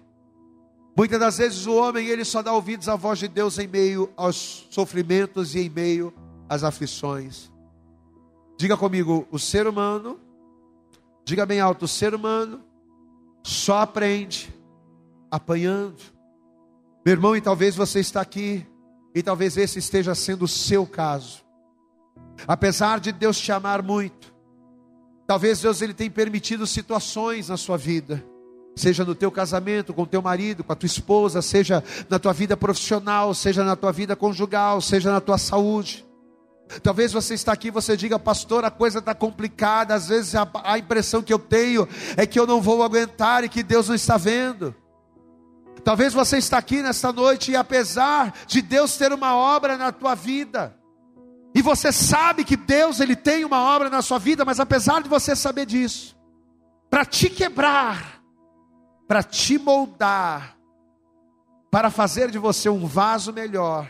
Muitas 0.97 1.19
das 1.19 1.37
vezes 1.37 1.67
o 1.67 1.75
homem 1.75 2.07
ele 2.07 2.25
só 2.25 2.41
dá 2.41 2.51
ouvidos 2.51 2.89
à 2.89 2.95
voz 2.95 3.19
de 3.19 3.27
Deus 3.27 3.59
em 3.59 3.67
meio 3.67 4.11
aos 4.17 4.67
sofrimentos 4.71 5.53
e 5.53 5.59
em 5.59 5.69
meio 5.69 6.13
às 6.49 6.63
aflições. 6.63 7.51
Diga 8.57 8.75
comigo, 8.75 9.27
o 9.29 9.37
ser 9.37 9.67
humano, 9.67 10.19
diga 11.23 11.45
bem 11.45 11.59
alto, 11.59 11.85
o 11.85 11.87
ser 11.87 12.15
humano 12.15 12.61
só 13.43 13.81
aprende 13.81 14.51
apanhando. 15.29 16.01
Meu 17.05 17.13
irmão, 17.13 17.35
e 17.35 17.41
talvez 17.41 17.75
você 17.75 17.99
está 17.99 18.19
aqui, 18.19 18.65
e 19.13 19.21
talvez 19.21 19.55
esse 19.55 19.77
esteja 19.77 20.15
sendo 20.15 20.45
o 20.45 20.47
seu 20.47 20.87
caso. 20.87 21.45
Apesar 22.47 22.99
de 22.99 23.11
Deus 23.11 23.39
te 23.39 23.51
amar 23.51 23.83
muito, 23.83 24.35
Talvez 25.27 25.59
Deus 25.59 25.81
ele 25.81 25.93
tenha 25.93 26.09
permitido 26.09 26.65
situações 26.65 27.49
na 27.49 27.57
sua 27.57 27.77
vida, 27.77 28.23
seja 28.77 29.03
no 29.03 29.15
teu 29.15 29.31
casamento, 29.31 29.93
com 29.93 30.05
teu 30.05 30.21
marido, 30.21 30.63
com 30.63 30.71
a 30.71 30.75
tua 30.75 30.87
esposa, 30.87 31.41
seja 31.41 31.83
na 32.09 32.19
tua 32.19 32.33
vida 32.33 32.55
profissional, 32.55 33.33
seja 33.33 33.63
na 33.63 33.75
tua 33.75 33.91
vida 33.91 34.15
conjugal, 34.15 34.79
seja 34.81 35.11
na 35.11 35.19
tua 35.19 35.37
saúde. 35.37 36.05
Talvez 36.83 37.13
você 37.13 37.33
está 37.33 37.53
aqui 37.53 37.69
e 37.69 37.71
você 37.71 37.95
diga, 37.95 38.19
pastor, 38.19 38.65
a 38.65 38.71
coisa 38.71 38.99
está 38.99 39.15
complicada. 39.15 39.93
Às 39.93 40.07
vezes 40.09 40.35
a, 40.35 40.47
a 40.63 40.77
impressão 40.77 41.21
que 41.21 41.33
eu 41.33 41.39
tenho 41.39 41.87
é 42.15 42.25
que 42.25 42.39
eu 42.39 42.45
não 42.45 42.61
vou 42.61 42.83
aguentar 42.83 43.43
e 43.43 43.49
que 43.49 43.63
Deus 43.63 43.87
não 43.87 43.95
está 43.95 44.17
vendo. 44.17 44.75
Talvez 45.83 46.13
você 46.13 46.37
está 46.37 46.57
aqui 46.57 46.81
nesta 46.81 47.13
noite 47.13 47.51
e 47.51 47.55
apesar 47.55 48.33
de 48.45 48.61
Deus 48.61 48.97
ter 48.97 49.13
uma 49.13 49.35
obra 49.35 49.77
na 49.77 49.91
tua 49.91 50.15
vida, 50.15 50.75
e 51.55 51.61
você 51.61 51.91
sabe 51.91 52.43
que 52.43 52.57
Deus 52.57 52.99
ele 52.99 53.15
tem 53.15 53.45
uma 53.45 53.61
obra 53.61 53.89
na 53.89 54.01
sua 54.01 54.19
vida, 54.19 54.43
mas 54.43 54.59
apesar 54.59 55.01
de 55.01 55.07
você 55.07 55.35
saber 55.35 55.65
disso, 55.65 56.15
para 56.89 57.05
te 57.05 57.29
quebrar, 57.29 58.16
para 59.07 59.23
te 59.23 59.57
moldar, 59.57 60.57
para 61.71 61.89
fazer 61.89 62.29
de 62.29 62.37
você 62.37 62.69
um 62.69 62.85
vaso 62.85 63.31
melhor, 63.31 63.89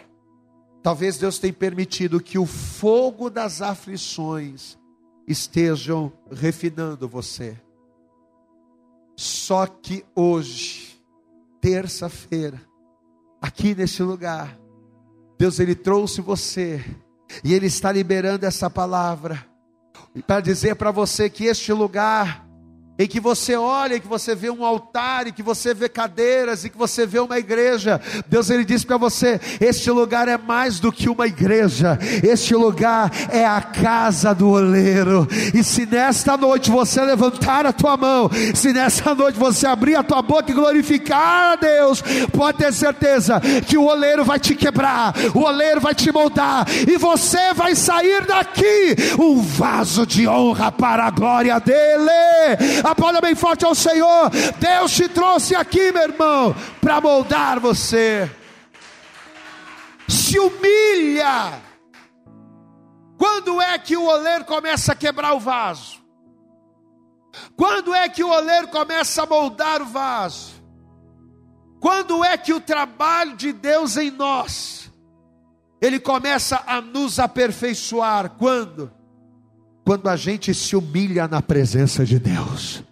talvez 0.84 1.18
Deus 1.18 1.40
tenha 1.40 1.54
permitido 1.54 2.22
que 2.22 2.38
o 2.38 2.46
fogo 2.46 3.30
das 3.30 3.62
aflições 3.62 4.78
estejam 5.28 6.12
refinando 6.32 7.08
você. 7.08 7.60
Só 9.16 9.66
que 9.66 10.06
hoje, 10.16 11.02
terça-feira, 11.60 12.62
aqui 13.42 13.74
nesse 13.74 14.04
lugar, 14.04 14.58
Deus 15.38 15.60
ele 15.60 15.76
trouxe 15.76 16.22
você 16.22 16.84
e 17.44 17.54
Ele 17.54 17.68
está 17.68 17.92
liberando 17.92 18.46
essa 18.46 18.70
palavra 18.70 19.46
para 20.26 20.42
dizer 20.42 20.76
para 20.76 20.92
você 20.92 21.30
que 21.30 21.46
este 21.46 21.72
lugar 21.74 22.47
em 23.00 23.08
que 23.08 23.20
você 23.20 23.56
olha, 23.56 23.96
e 23.96 24.00
que 24.00 24.08
você 24.08 24.34
vê 24.34 24.50
um 24.50 24.66
altar, 24.66 25.28
e 25.28 25.32
que 25.32 25.44
você 25.44 25.74
vê 25.74 25.88
cadeiras, 25.88 26.66
e 26.66 26.70
que 26.70 26.78
você 26.78 27.06
vê 27.06 27.20
uma 27.20 27.38
igreja. 27.38 28.02
Deus 28.28 28.50
ele 28.50 28.66
diz 28.66 28.84
para 28.84 28.98
você: 28.98 29.40
este 29.62 29.92
lugar 29.92 30.28
é 30.28 30.38
mais 30.38 30.80
do 30.80 30.92
que 30.92 31.08
uma 31.08 31.28
igreja, 31.28 32.00
este 32.24 32.56
lugar 32.56 33.12
é 33.30 33.46
a 33.46 33.62
casa 33.62 34.34
do 34.34 34.50
oleiro. 34.50 35.28
E 35.54 35.64
se 35.64 35.86
nesta 35.86 36.36
noite 36.36 36.72
você 36.72 37.02
levantar 37.02 37.66
a 37.66 37.74
tua 37.74 37.96
mão, 37.96 38.30
se 38.56 38.74
nesta 38.74 39.14
noite 39.14 39.38
você 39.38 39.68
abrir 39.68 39.96
a 39.96 40.04
tua 40.04 40.22
boca 40.22 40.52
e 40.52 40.56
glorificar 40.56 41.54
a 41.54 41.56
Deus, 41.56 42.02
pode 42.36 42.58
ter 42.58 42.74
certeza 42.74 43.40
que 43.68 43.78
o 43.78 43.86
oleiro 43.86 44.24
vai 44.24 44.40
te 44.40 44.56
quebrar, 44.56 45.14
o 45.36 45.44
oleiro 45.44 45.82
vai 45.82 45.94
te 45.94 46.12
moldar, 46.12 46.66
e 46.88 46.98
você 46.98 47.54
vai 47.54 47.76
sair 47.76 48.26
daqui 48.26 48.96
um 49.20 49.42
vaso 49.42 50.06
de 50.06 50.28
honra 50.28 50.72
para 50.72 51.06
a 51.06 51.12
glória 51.12 51.60
dele 51.60 52.87
Aplauda 52.92 53.22
bem 53.22 53.36
forte 53.36 53.66
ao 53.66 53.76
Senhor. 53.76 54.30
Deus 54.60 54.92
te 54.92 55.10
trouxe 55.10 55.56
aqui, 55.56 55.92
meu 55.92 56.04
irmão, 56.04 56.56
para 56.82 57.02
moldar 57.02 57.60
você. 57.60 58.30
Se 60.08 60.40
humilha. 60.40 61.62
Quando 63.18 63.62
é 63.62 63.78
que 63.78 63.98
o 63.98 64.06
oleiro 64.06 64.46
começa 64.46 64.94
a 64.94 64.96
quebrar 64.96 65.34
o 65.34 65.40
vaso? 65.40 65.98
Quando 67.56 67.94
é 67.94 68.08
que 68.08 68.24
o 68.24 68.30
oleiro 68.30 68.68
começa 68.68 69.24
a 69.24 69.26
moldar 69.26 69.82
o 69.82 69.86
vaso? 69.86 70.58
Quando 71.80 72.24
é 72.24 72.38
que 72.38 72.54
o 72.54 72.60
trabalho 72.60 73.36
de 73.36 73.52
Deus 73.54 73.98
em 73.98 74.10
nós 74.10 74.92
ele 75.80 76.00
começa 76.00 76.64
a 76.66 76.82
nos 76.82 77.20
aperfeiçoar? 77.20 78.32
Quando? 78.32 78.92
Quando 79.88 80.10
a 80.10 80.18
gente 80.18 80.54
se 80.54 80.76
humilha 80.76 81.30
na 81.30 81.42
presença 81.42 82.06
de 82.06 82.20
Deus. 82.20 82.84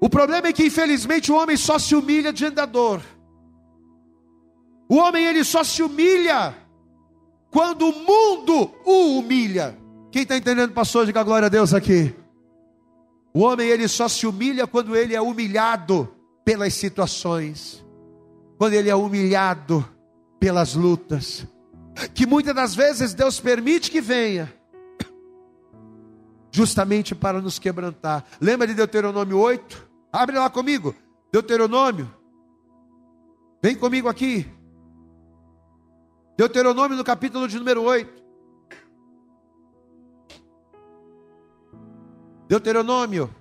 O 0.00 0.08
problema 0.08 0.46
é 0.46 0.52
que 0.52 0.66
infelizmente 0.66 1.32
o 1.32 1.34
homem 1.34 1.56
só 1.56 1.76
se 1.76 1.96
humilha 1.96 2.32
diante 2.32 2.54
da 2.54 2.64
dor. 2.64 3.02
O 4.88 4.94
homem 4.94 5.26
ele 5.26 5.42
só 5.42 5.64
se 5.64 5.82
humilha 5.82 6.54
quando 7.50 7.88
o 7.88 7.92
mundo 7.92 8.70
o 8.84 9.18
humilha. 9.18 9.76
Quem 10.12 10.22
está 10.22 10.36
entendendo, 10.36 10.72
pastor? 10.72 11.04
Diga 11.04 11.24
glória 11.24 11.46
a 11.46 11.48
Deus 11.48 11.74
aqui. 11.74 12.14
O 13.34 13.40
homem 13.40 13.68
ele 13.68 13.88
só 13.88 14.06
se 14.06 14.28
humilha 14.28 14.68
quando 14.68 14.94
ele 14.94 15.16
é 15.16 15.20
humilhado 15.20 16.14
pelas 16.44 16.74
situações, 16.74 17.84
quando 18.56 18.74
ele 18.74 18.88
é 18.88 18.94
humilhado 18.94 19.84
pelas 20.38 20.76
lutas, 20.76 21.44
que 22.14 22.24
muitas 22.24 22.54
das 22.54 22.72
vezes 22.72 23.14
Deus 23.14 23.40
permite 23.40 23.90
que 23.90 24.00
venha, 24.00 24.54
justamente 26.54 27.16
para 27.16 27.40
nos 27.42 27.58
quebrantar. 27.58 28.24
Lembra 28.40 28.64
de 28.64 28.74
Deuteronômio 28.74 29.36
8? 29.36 29.90
Abre 30.12 30.38
lá 30.38 30.48
comigo. 30.48 30.94
Deuteronômio. 31.32 32.08
Vem 33.60 33.74
comigo 33.74 34.08
aqui. 34.08 34.46
Deuteronômio 36.38 36.96
no 36.96 37.02
capítulo 37.02 37.48
de 37.48 37.58
número 37.58 37.82
8. 37.82 38.22
Deuteronômio. 42.46 43.34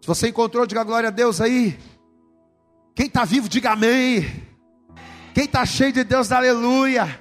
Se 0.00 0.08
você 0.08 0.28
encontrou, 0.28 0.66
diga 0.66 0.82
glória 0.82 1.06
a 1.08 1.12
Deus 1.12 1.40
aí. 1.40 1.78
Quem 2.96 3.06
está 3.06 3.24
vivo, 3.24 3.48
diga 3.48 3.70
amém. 3.72 4.22
Quem 5.32 5.44
está 5.44 5.64
cheio 5.64 5.92
de 5.92 6.02
Deus, 6.02 6.32
aleluia. 6.32 7.19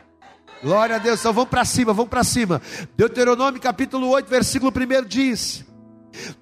Glória 0.63 0.97
a 0.97 0.99
Deus. 0.99 1.19
Então 1.19 1.33
vamos 1.33 1.49
para 1.49 1.63
cima, 1.65 1.93
vamos 1.93 2.09
para 2.09 2.23
cima. 2.23 2.61
Deuteronômio 2.95 3.61
capítulo 3.61 4.09
8, 4.09 4.29
versículo 4.29 4.71
1 4.71 5.07
diz: 5.07 5.65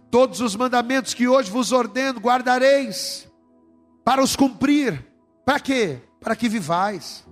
Todos 0.10 0.42
os 0.42 0.56
mandamentos 0.56 1.14
que 1.14 1.28
hoje 1.28 1.52
vos 1.52 1.72
ordeno, 1.72 2.20
guardareis 2.20 3.28
para 4.04 4.24
os 4.24 4.36
cumprir. 4.36 5.06
Para 5.46 5.60
quê? 5.60 6.00
Para 6.20 6.36
que 6.36 6.50
vivais 6.50 7.26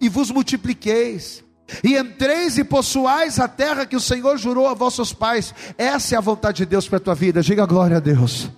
e 0.00 0.08
vos 0.08 0.30
multipliqueis. 0.30 1.44
E 1.84 1.98
entreis 1.98 2.56
e 2.56 2.64
possuais 2.64 3.38
a 3.38 3.46
terra 3.46 3.84
que 3.84 3.94
o 3.94 4.00
Senhor 4.00 4.38
jurou 4.38 4.66
a 4.66 4.74
vossos 4.74 5.12
pais. 5.12 5.54
Essa 5.76 6.14
é 6.14 6.18
a 6.18 6.20
vontade 6.20 6.58
de 6.58 6.66
Deus 6.66 6.88
para 6.88 6.96
a 6.96 7.00
tua 7.00 7.14
vida. 7.14 7.42
Diga 7.42 7.66
glória 7.66 7.98
a 7.98 8.00
Deus. 8.00 8.50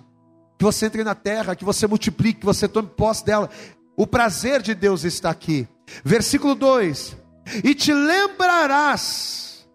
Que 0.57 0.63
você 0.63 0.85
entre 0.85 1.03
na 1.03 1.13
terra, 1.13 1.55
que 1.55 1.65
você 1.65 1.87
multiplique, 1.87 2.39
que 2.39 2.45
você 2.45 2.69
tome 2.69 2.87
posse 2.87 3.25
dela. 3.25 3.49
O 3.97 4.07
prazer 4.07 4.61
de 4.61 4.73
Deus 4.73 5.03
está 5.03 5.29
aqui. 5.29 5.67
Versículo 6.05 6.55
2: 6.55 7.17
e 7.63 7.73
te 7.73 7.93
lembrarás 7.93 9.67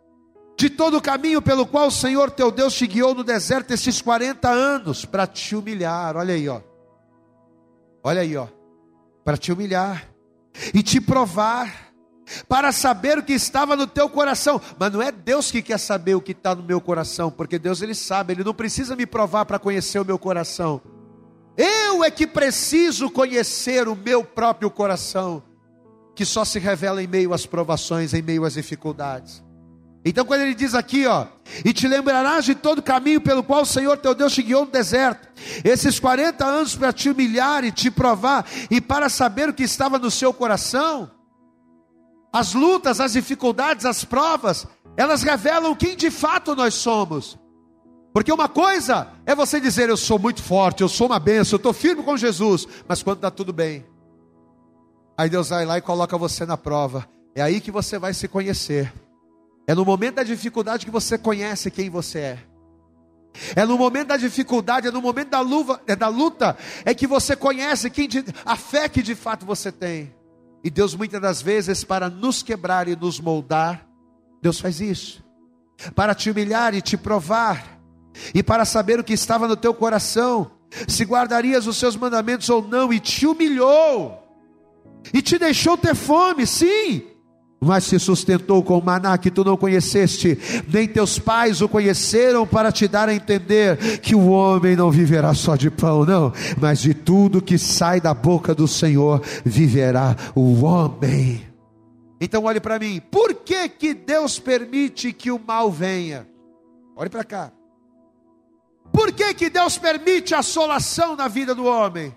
de 0.57 0.71
todo 0.71 0.97
o 0.97 1.03
caminho 1.03 1.43
pelo 1.43 1.67
qual 1.67 1.89
o 1.89 1.93
Senhor 1.93 2.31
teu 2.31 2.51
Deus 2.51 2.75
te 2.75 2.87
guiou 2.87 3.15
no 3.15 3.23
deserto 3.23 3.73
esses 3.73 4.01
40 4.01 4.49
anos 4.49 5.05
para 5.05 5.27
te 5.27 5.55
humilhar. 5.55 6.17
Olha 6.17 6.35
aí, 6.35 6.49
ó. 6.49 6.61
Olha 8.03 8.23
aí, 8.23 8.37
ó. 8.37 8.47
Para 9.25 9.37
te 9.37 9.53
humilhar 9.53 10.09
e 10.73 10.83
te 10.83 11.01
provar 11.01 11.87
para 12.49 12.73
saber 12.73 13.19
o 13.19 13.23
que 13.23 13.33
estava 13.33 13.77
no 13.77 13.87
teu 13.87 14.09
coração. 14.09 14.61
Mas 14.79 14.93
não 14.93 15.03
é 15.03 15.13
Deus 15.13 15.51
que 15.51 15.63
quer 15.63 15.79
saber 15.79 16.15
o 16.15 16.21
que 16.21 16.33
está 16.33 16.55
no 16.55 16.63
meu 16.63 16.81
coração, 16.81 17.31
porque 17.31 17.59
Deus 17.59 17.83
ele 17.83 17.95
sabe, 17.95 18.33
ele 18.33 18.45
não 18.45 18.55
precisa 18.55 18.97
me 18.97 19.07
provar 19.07 19.45
para 19.45 19.59
conhecer 19.59 19.99
o 19.99 20.05
meu 20.05 20.19
coração. 20.19 20.81
Eu 21.57 22.05
é 22.05 22.11
que 22.11 22.27
preciso 22.27 23.11
conhecer 23.11 23.89
o 23.89 23.97
meu 23.97 24.23
próprio 24.23 24.71
coração, 24.71 25.43
que 26.17 26.25
só 26.25 26.45
se 26.47 26.59
revela 26.59 27.03
em 27.03 27.07
meio 27.07 27.35
às 27.35 27.45
provações, 27.45 28.15
em 28.15 28.23
meio 28.23 28.47
às 28.47 28.55
dificuldades. 28.55 29.45
Então, 30.03 30.25
quando 30.25 30.41
ele 30.41 30.55
diz 30.55 30.75
aqui, 30.75 31.05
ó, 31.07 31.27
e 31.65 31.73
te 31.73 31.87
lembrarás 31.87 32.45
de 32.45 32.55
todo 32.55 32.79
o 32.79 32.83
caminho 32.83 33.21
pelo 33.21 33.43
qual 33.43 33.63
o 33.63 33.67
Senhor 33.67 33.99
teu 33.99 34.15
Deus 34.15 34.33
te 34.33 34.43
guiou 34.43 34.65
no 34.65 34.71
deserto, 34.71 35.29
esses 35.63 36.01
40 36.01 36.45
anos 36.45 36.75
para 36.75 36.93
te 36.93 37.11
humilhar 37.11 37.65
e 37.65 37.71
te 37.71 37.91
provar, 37.91 38.47
e 38.71 38.81
para 38.81 39.09
saber 39.09 39.51
o 39.51 39.53
que 39.53 39.65
estava 39.65 39.99
no 39.99 40.11
seu 40.11 40.33
coração, 40.33 41.11
as 42.33 42.55
lutas, 42.55 42.99
as 42.99 43.13
dificuldades, 43.13 43.85
as 43.85 44.05
provas, 44.05 44.67
elas 44.97 45.23
revelam 45.23 45.75
quem 45.75 45.95
de 45.97 46.11
fato 46.11 46.57
nós 46.57 46.75
somos. 46.75 47.37
Porque 48.15 48.33
uma 48.33 48.49
coisa 48.49 49.09
é 49.27 49.35
você 49.35 49.61
dizer, 49.61 49.91
eu 49.91 49.97
sou 49.97 50.19
muito 50.19 50.43
forte, 50.43 50.83
eu 50.83 50.89
sou 50.89 51.09
uma 51.09 51.19
benção, 51.19 51.57
eu 51.57 51.59
estou 51.59 51.75
firme 51.75 52.03
com 52.03 52.17
Jesus, 52.17 52.67
mas 52.89 53.03
quando 53.03 53.19
está 53.19 53.31
tudo 53.31 53.53
bem, 53.53 53.85
aí 55.17 55.29
Deus 55.31 55.49
vai 55.49 55.65
lá 55.65 55.79
e 55.79 55.83
coloca 55.83 56.17
você 56.19 56.45
na 56.45 56.57
prova, 56.57 57.09
é 57.35 57.43
aí 57.43 57.61
que 57.61 57.71
você 57.71 57.99
vai 57.99 58.15
se 58.15 58.29
conhecer, 58.29 58.93
é 59.67 59.75
no 59.75 59.85
momento 59.85 60.17
da 60.17 60.23
dificuldade 60.23 60.85
que 60.85 60.91
você 60.91 61.19
conhece 61.19 61.71
quem 61.71 61.91
você 61.91 62.19
é. 62.19 62.39
É 63.55 63.65
no 63.67 63.77
momento 63.77 64.09
da 64.09 64.17
dificuldade, 64.17 64.89
é 64.89 64.91
no 64.91 65.03
momento 65.03 65.31
da, 65.31 65.41
luva, 65.41 65.81
é 65.87 65.95
da 65.95 66.09
luta, 66.09 66.57
é 66.85 66.95
que 66.95 67.07
você 67.07 67.37
conhece 67.37 67.91
quem 67.91 68.09
de, 68.09 68.25
a 68.45 68.57
fé 68.57 68.89
que 68.89 69.03
de 69.03 69.15
fato 69.15 69.45
você 69.45 69.71
tem. 69.71 70.15
E 70.65 70.71
Deus, 70.71 70.95
muitas 70.95 71.21
das 71.21 71.43
vezes, 71.43 71.85
para 71.85 72.09
nos 72.09 72.43
quebrar 72.43 72.89
e 72.89 72.97
nos 72.97 73.21
moldar, 73.21 73.87
Deus 74.41 74.59
faz 74.59 74.81
isso. 74.81 75.23
Para 75.95 76.15
te 76.15 76.31
humilhar 76.31 76.75
e 76.75 76.81
te 76.81 76.97
provar, 76.97 77.79
e 78.35 78.43
para 78.43 78.65
saber 78.65 78.99
o 78.99 79.05
que 79.05 79.13
estava 79.13 79.47
no 79.47 79.57
teu 79.57 79.75
coração, 79.75 80.51
se 80.89 81.05
guardarias 81.05 81.67
os 81.67 81.77
seus 81.77 81.95
mandamentos 81.97 82.49
ou 82.49 82.67
não, 82.67 82.93
e 82.93 82.99
te 82.99 83.27
humilhou, 83.27 84.26
e 85.13 85.23
te 85.23 85.39
deixou 85.39 85.77
ter 85.77 85.95
fome, 85.95 86.47
sim, 86.47 87.03
mas 87.61 87.85
se 87.85 87.99
sustentou 87.99 88.63
com 88.63 88.81
maná 88.81 89.17
que 89.17 89.31
tu 89.31 89.43
não 89.43 89.57
conheceste, 89.57 90.39
nem 90.69 90.87
teus 90.87 91.19
pais 91.19 91.61
o 91.61 91.69
conheceram 91.69 92.47
para 92.47 92.71
te 92.71 92.87
dar 92.87 93.09
a 93.09 93.15
entender 93.15 94.01
que 94.01 94.15
o 94.15 94.29
homem 94.29 94.77
não 94.77 94.91
viverá 94.91 95.35
só 95.35 95.57
de 95.57 95.71
pão, 95.71 96.05
não, 96.05 96.33
mas 96.61 96.81
de 96.81 96.93
tudo 96.93 97.43
que 97.43 97.59
sai 97.59 98.01
da 98.01 98.13
boca 98.13 98.55
do 98.55 98.69
Senhor 98.69 99.23
viverá 99.45 100.15
o 100.35 100.65
homem. 100.65 101.47
Então 102.21 102.45
olhe 102.45 102.61
para 102.61 102.79
mim, 102.79 103.01
por 103.11 103.35
que 103.35 103.69
que 103.69 103.95
Deus 103.95 104.39
permite 104.39 105.13
que 105.13 105.31
o 105.31 105.39
mal 105.39 105.71
venha? 105.71 106.27
Olhe 106.95 107.11
para 107.11 107.25
cá. 107.25 107.53
Por 108.93 109.13
que 109.13 109.35
que 109.35 109.51
Deus 109.51 109.77
permite 109.77 110.35
a 110.35 110.39
assolação 110.39 111.17
na 111.17 111.29
vida 111.29 111.55
do 111.55 111.65
homem? 111.65 112.15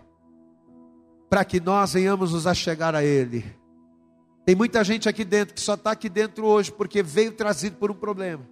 Para 1.30 1.46
que 1.46 1.60
nós 1.60 1.94
venhamos 1.94 2.34
nos 2.34 2.48
achegar 2.48 2.96
a 2.96 3.04
Ele 3.04 3.60
tem 4.50 4.56
muita 4.56 4.84
gente 4.84 5.08
aqui 5.08 5.24
dentro 5.24 5.54
que 5.54 5.62
só 5.62 5.76
está 5.76 5.92
aqui 5.92 6.10
dentro 6.10 6.44
hoje 6.44 6.72
porque 6.72 7.04
veio 7.04 7.32
trazido 7.32 7.76
por 7.78 7.92
um 7.92 7.94
problema. 7.94 8.44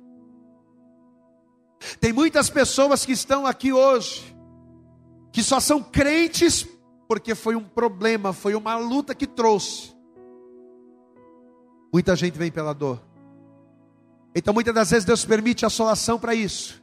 Tem 2.00 2.14
muitas 2.14 2.52
pessoas 2.52 3.04
que 3.04 3.14
estão 3.14 3.48
aqui 3.48 3.74
hoje 3.74 4.38
que 5.32 5.42
só 5.42 5.60
são 5.60 5.82
crentes 5.82 6.68
porque 7.08 7.34
foi 7.34 7.56
um 7.56 7.64
problema, 7.64 8.32
foi 8.32 8.54
uma 8.54 8.78
luta 8.78 9.16
que 9.16 9.26
trouxe. 9.26 9.92
Muita 11.92 12.16
gente 12.16 12.38
vem 12.38 12.52
pela 12.52 12.74
dor. 12.74 13.02
Então 14.36 14.54
muitas 14.54 14.76
das 14.76 14.92
vezes 14.92 15.04
Deus 15.04 15.26
permite 15.26 15.66
a 15.66 15.68
assolação 15.68 16.20
para 16.20 16.36
isso. 16.36 16.80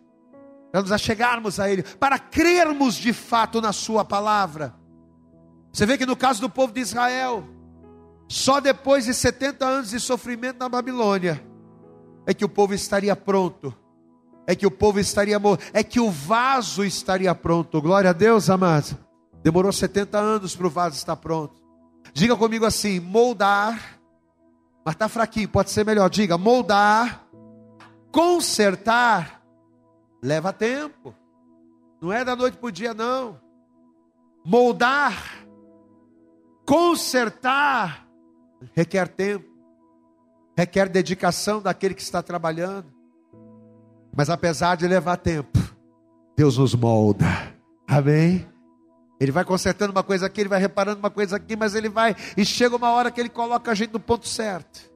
Para 0.72 0.82
nos 0.82 0.90
achegarmos 0.90 1.60
a 1.60 1.70
Ele, 1.70 1.84
para 1.84 2.18
crermos 2.18 2.96
de 2.96 3.12
fato 3.12 3.60
na 3.60 3.72
Sua 3.72 4.04
palavra. 4.04 4.74
Você 5.74 5.84
vê 5.86 5.98
que 5.98 6.06
no 6.06 6.14
caso 6.14 6.40
do 6.40 6.48
povo 6.48 6.72
de 6.72 6.78
Israel, 6.78 7.42
só 8.28 8.60
depois 8.60 9.06
de 9.06 9.12
70 9.12 9.66
anos 9.66 9.90
de 9.90 9.98
sofrimento 9.98 10.60
na 10.60 10.68
Babilônia 10.68 11.44
é 12.24 12.32
que 12.32 12.44
o 12.44 12.48
povo 12.48 12.72
estaria 12.72 13.16
pronto. 13.16 13.74
É 14.46 14.54
que 14.54 14.66
o 14.66 14.70
povo 14.70 15.00
estaria 15.00 15.36
morto, 15.38 15.64
é 15.72 15.82
que 15.82 15.98
o 15.98 16.10
vaso 16.10 16.84
estaria 16.84 17.34
pronto. 17.34 17.82
Glória 17.82 18.10
a 18.10 18.12
Deus, 18.12 18.48
amados. 18.48 18.94
Demorou 19.42 19.72
70 19.72 20.16
anos 20.16 20.54
para 20.54 20.66
o 20.66 20.70
vaso 20.70 20.96
estar 20.96 21.16
pronto. 21.16 21.60
Diga 22.12 22.36
comigo 22.36 22.64
assim: 22.64 23.00
moldar, 23.00 23.98
mas 24.84 24.94
está 24.94 25.08
fraquinho, 25.08 25.48
pode 25.48 25.70
ser 25.70 25.84
melhor. 25.84 26.08
Diga: 26.08 26.38
moldar, 26.38 27.26
consertar, 28.12 29.42
leva 30.22 30.52
tempo. 30.52 31.14
Não 32.00 32.12
é 32.12 32.24
da 32.24 32.36
noite 32.36 32.58
para 32.58 32.68
o 32.68 32.72
dia, 32.72 32.92
não. 32.92 33.40
Moldar, 34.44 35.33
consertar, 36.64 38.06
requer 38.74 39.08
tempo, 39.08 39.48
requer 40.56 40.88
dedicação 40.88 41.60
daquele 41.60 41.94
que 41.94 42.02
está 42.02 42.22
trabalhando. 42.22 42.92
Mas 44.16 44.30
apesar 44.30 44.76
de 44.76 44.86
levar 44.86 45.16
tempo, 45.16 45.58
Deus 46.36 46.58
nos 46.58 46.74
molda. 46.74 47.26
Amém? 47.86 48.48
Ele 49.20 49.32
vai 49.32 49.44
consertando 49.44 49.92
uma 49.92 50.02
coisa 50.02 50.26
aqui, 50.26 50.40
ele 50.40 50.48
vai 50.48 50.60
reparando 50.60 50.98
uma 50.98 51.10
coisa 51.10 51.36
aqui, 51.36 51.56
mas 51.56 51.74
ele 51.74 51.88
vai, 51.88 52.14
e 52.36 52.44
chega 52.44 52.76
uma 52.76 52.90
hora 52.90 53.10
que 53.10 53.20
ele 53.20 53.28
coloca 53.28 53.70
a 53.70 53.74
gente 53.74 53.92
no 53.92 54.00
ponto 54.00 54.26
certo. 54.26 54.92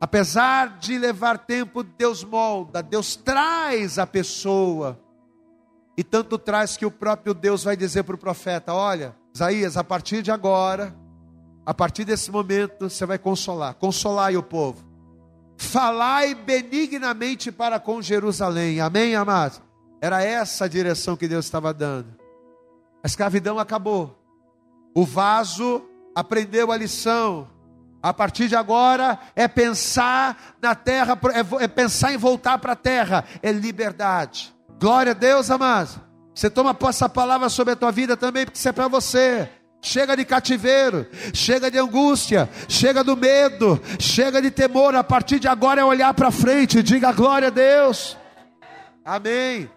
Apesar 0.00 0.78
de 0.78 0.98
levar 0.98 1.38
tempo, 1.38 1.82
Deus 1.82 2.24
molda, 2.24 2.82
Deus 2.82 3.16
traz 3.16 3.98
a 3.98 4.06
pessoa, 4.06 4.98
e 5.96 6.02
tanto 6.02 6.38
traz 6.38 6.76
que 6.76 6.86
o 6.86 6.90
próprio 6.90 7.34
Deus 7.34 7.62
vai 7.62 7.76
dizer 7.76 8.02
para 8.02 8.14
o 8.14 8.18
profeta: 8.18 8.72
Olha, 8.72 9.14
Isaías, 9.34 9.76
a 9.76 9.84
partir 9.84 10.22
de 10.22 10.30
agora, 10.30 10.94
a 11.64 11.74
partir 11.74 12.04
desse 12.04 12.30
momento, 12.30 12.88
você 12.88 13.06
vai 13.06 13.18
consolar. 13.18 13.74
Consolai 13.74 14.36
o 14.36 14.42
povo. 14.42 14.84
Falai 15.56 16.34
benignamente 16.34 17.52
para 17.52 17.78
com 17.78 18.00
Jerusalém. 18.00 18.80
Amém, 18.80 19.14
amados? 19.14 19.60
Era 20.00 20.22
essa 20.22 20.64
a 20.64 20.68
direção 20.68 21.16
que 21.16 21.28
Deus 21.28 21.44
estava 21.44 21.72
dando. 21.74 22.08
A 23.02 23.06
escravidão 23.06 23.58
acabou. 23.58 24.18
O 24.94 25.04
vaso 25.04 25.82
aprendeu 26.14 26.72
a 26.72 26.76
lição. 26.76 27.48
A 28.02 28.14
partir 28.14 28.48
de 28.48 28.56
agora 28.56 29.18
é 29.36 29.46
pensar 29.46 30.56
na 30.60 30.74
terra, 30.74 31.18
é, 31.34 31.64
é 31.64 31.68
pensar 31.68 32.14
em 32.14 32.16
voltar 32.16 32.58
para 32.58 32.72
a 32.72 32.76
terra, 32.76 33.24
é 33.42 33.52
liberdade. 33.52 34.54
Glória 34.80 35.12
a 35.12 35.14
Deus, 35.14 35.50
amados. 35.50 36.00
Você 36.34 36.48
toma 36.48 36.76
essa 36.88 37.08
palavra 37.08 37.48
sobre 37.48 37.74
a 37.74 37.76
tua 37.76 37.90
vida 37.90 38.16
também, 38.16 38.44
porque 38.44 38.58
isso 38.58 38.68
é 38.68 38.72
para 38.72 38.88
você. 38.88 39.48
Chega 39.82 40.14
de 40.14 40.26
cativeiro, 40.26 41.06
chega 41.32 41.70
de 41.70 41.78
angústia, 41.78 42.48
chega 42.68 43.02
do 43.02 43.16
medo, 43.16 43.80
chega 43.98 44.40
de 44.40 44.50
temor. 44.50 44.94
A 44.94 45.02
partir 45.02 45.38
de 45.38 45.48
agora 45.48 45.80
é 45.80 45.84
olhar 45.84 46.12
para 46.12 46.30
frente, 46.30 46.82
diga 46.82 47.12
glória 47.12 47.48
a 47.48 47.50
Deus. 47.50 48.16
Amém. 49.04 49.70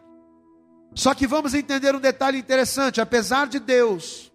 Só 0.94 1.14
que 1.14 1.26
vamos 1.26 1.54
entender 1.54 1.96
um 1.96 2.00
detalhe 2.00 2.38
interessante: 2.38 3.00
apesar 3.00 3.48
de 3.48 3.60
Deus 3.60 4.32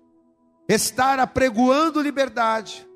estar 0.68 1.18
apregoando 1.18 2.00
liberdade, 2.00 2.86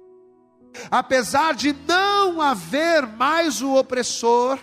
apesar 0.90 1.54
de 1.54 1.74
não 1.87 2.40
haver 2.40 3.06
mais 3.06 3.61
o 3.61 3.76
opressor, 3.76 4.58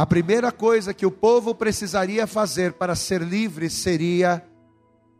a 0.00 0.06
primeira 0.06 0.50
coisa 0.50 0.94
que 0.94 1.04
o 1.04 1.10
povo 1.10 1.54
precisaria 1.54 2.26
fazer 2.26 2.72
para 2.72 2.94
ser 2.94 3.20
livre 3.20 3.68
seria 3.68 4.42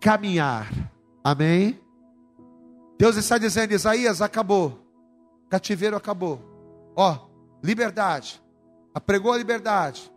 caminhar. 0.01 0.73
Amém? 1.23 1.79
Deus 2.99 3.15
está 3.17 3.37
dizendo, 3.37 3.75
Isaías, 3.75 4.23
acabou. 4.23 4.81
Cativeiro 5.51 5.99
acabou. 5.99 6.41
Ó, 6.97 7.29
liberdade. 7.63 8.43
Apregou 8.95 9.35
a 9.35 9.37
liberdade. 9.37 10.11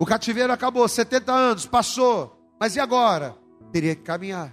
O 0.00 0.04
cativeiro 0.04 0.52
acabou, 0.52 0.88
70 0.88 1.32
anos, 1.32 1.64
passou. 1.64 2.36
Mas 2.58 2.74
e 2.74 2.80
agora? 2.80 3.36
Teria 3.70 3.94
que 3.94 4.02
caminhar. 4.02 4.52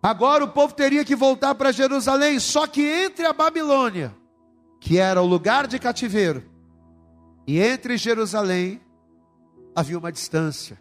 Agora 0.00 0.44
o 0.44 0.52
povo 0.52 0.72
teria 0.72 1.04
que 1.04 1.16
voltar 1.16 1.52
para 1.56 1.72
Jerusalém, 1.72 2.38
só 2.38 2.64
que 2.64 2.80
entre 2.80 3.26
a 3.26 3.32
Babilônia, 3.32 4.14
que 4.78 4.98
era 4.98 5.20
o 5.20 5.26
lugar 5.26 5.66
de 5.66 5.80
cativeiro, 5.80 6.47
e 7.48 7.58
entre 7.58 7.96
Jerusalém 7.96 8.80
havia 9.74 9.98
uma 9.98 10.12
distância. 10.12 10.78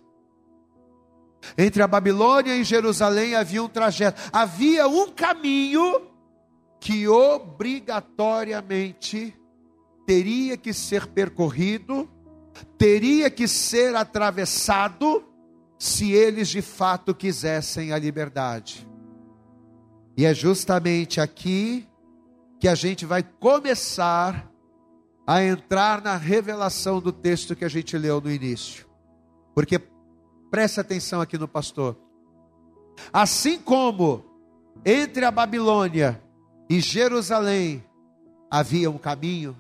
Entre 1.57 1.81
a 1.81 1.87
Babilônia 1.87 2.57
e 2.57 2.63
Jerusalém 2.65 3.35
havia 3.35 3.63
um 3.63 3.69
trajeto, 3.69 4.21
havia 4.33 4.85
um 4.85 5.09
caminho 5.09 6.01
que 6.77 7.07
obrigatoriamente 7.07 9.33
teria 10.05 10.57
que 10.57 10.73
ser 10.73 11.07
percorrido, 11.07 12.09
teria 12.77 13.29
que 13.29 13.47
ser 13.47 13.95
atravessado, 13.95 15.23
se 15.79 16.11
eles 16.11 16.49
de 16.49 16.61
fato 16.61 17.15
quisessem 17.15 17.93
a 17.93 17.97
liberdade. 17.97 18.85
E 20.17 20.25
é 20.25 20.33
justamente 20.33 21.21
aqui 21.21 21.87
que 22.59 22.67
a 22.67 22.75
gente 22.75 23.05
vai 23.05 23.23
começar 23.23 24.46
a 25.27 25.43
entrar 25.43 26.01
na 26.01 26.15
revelação 26.15 27.01
do 27.01 27.11
texto 27.11 27.53
que 27.53 27.65
a 27.65 27.69
gente 27.69 27.97
leu 27.97 28.21
no 28.21 28.31
início. 28.31 28.87
Porque 29.53 29.77
preste 30.49 30.79
atenção 30.79 31.19
aqui 31.19 31.37
no 31.37 31.49
pastor. 31.49 31.97
Assim 33.11 33.59
como 33.59 34.23
entre 34.85 35.25
a 35.25 35.31
Babilônia 35.31 36.23
e 36.69 36.79
Jerusalém 36.79 37.83
havia 38.49 38.89
um 38.89 38.97
caminho, 38.97 39.55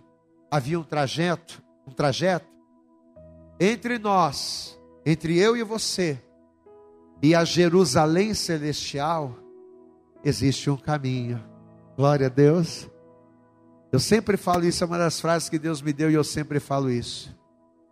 havia 0.49 0.79
um 0.79 0.83
trajeto, 0.83 1.61
um 1.85 1.91
trajeto 1.91 2.47
entre 3.59 3.99
nós, 3.99 4.79
entre 5.05 5.37
eu 5.37 5.57
e 5.57 5.63
você 5.63 6.17
e 7.21 7.35
a 7.35 7.43
Jerusalém 7.43 8.33
celestial, 8.33 9.35
existe 10.23 10.69
um 10.69 10.77
caminho. 10.77 11.43
Glória 11.97 12.27
a 12.27 12.29
Deus. 12.29 12.89
Eu 13.91 13.99
sempre 13.99 14.35
falo 14.35 14.65
isso, 14.65 14.83
é 14.83 14.87
uma 14.87 14.97
das 14.97 15.19
frases 15.19 15.49
que 15.49 15.57
Deus 15.57 15.81
me 15.81 15.93
deu 15.93 16.11
e 16.11 16.13
eu 16.13 16.23
sempre 16.23 16.59
falo 16.59 16.89
isso. 16.89 17.35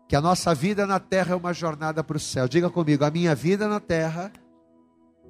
Que 0.08 0.16
a 0.16 0.22
nossa 0.22 0.54
vida 0.54 0.86
na 0.86 1.00
terra 1.00 1.34
é 1.34 1.36
uma 1.36 1.54
jornada 1.54 2.04
para 2.04 2.18
o 2.18 2.20
céu. 2.20 2.48
Diga 2.48 2.70
comigo, 2.70 3.06
a 3.06 3.12
minha 3.12 3.34
vida 3.34 3.68
na 3.68 3.80
terra, 3.80 4.32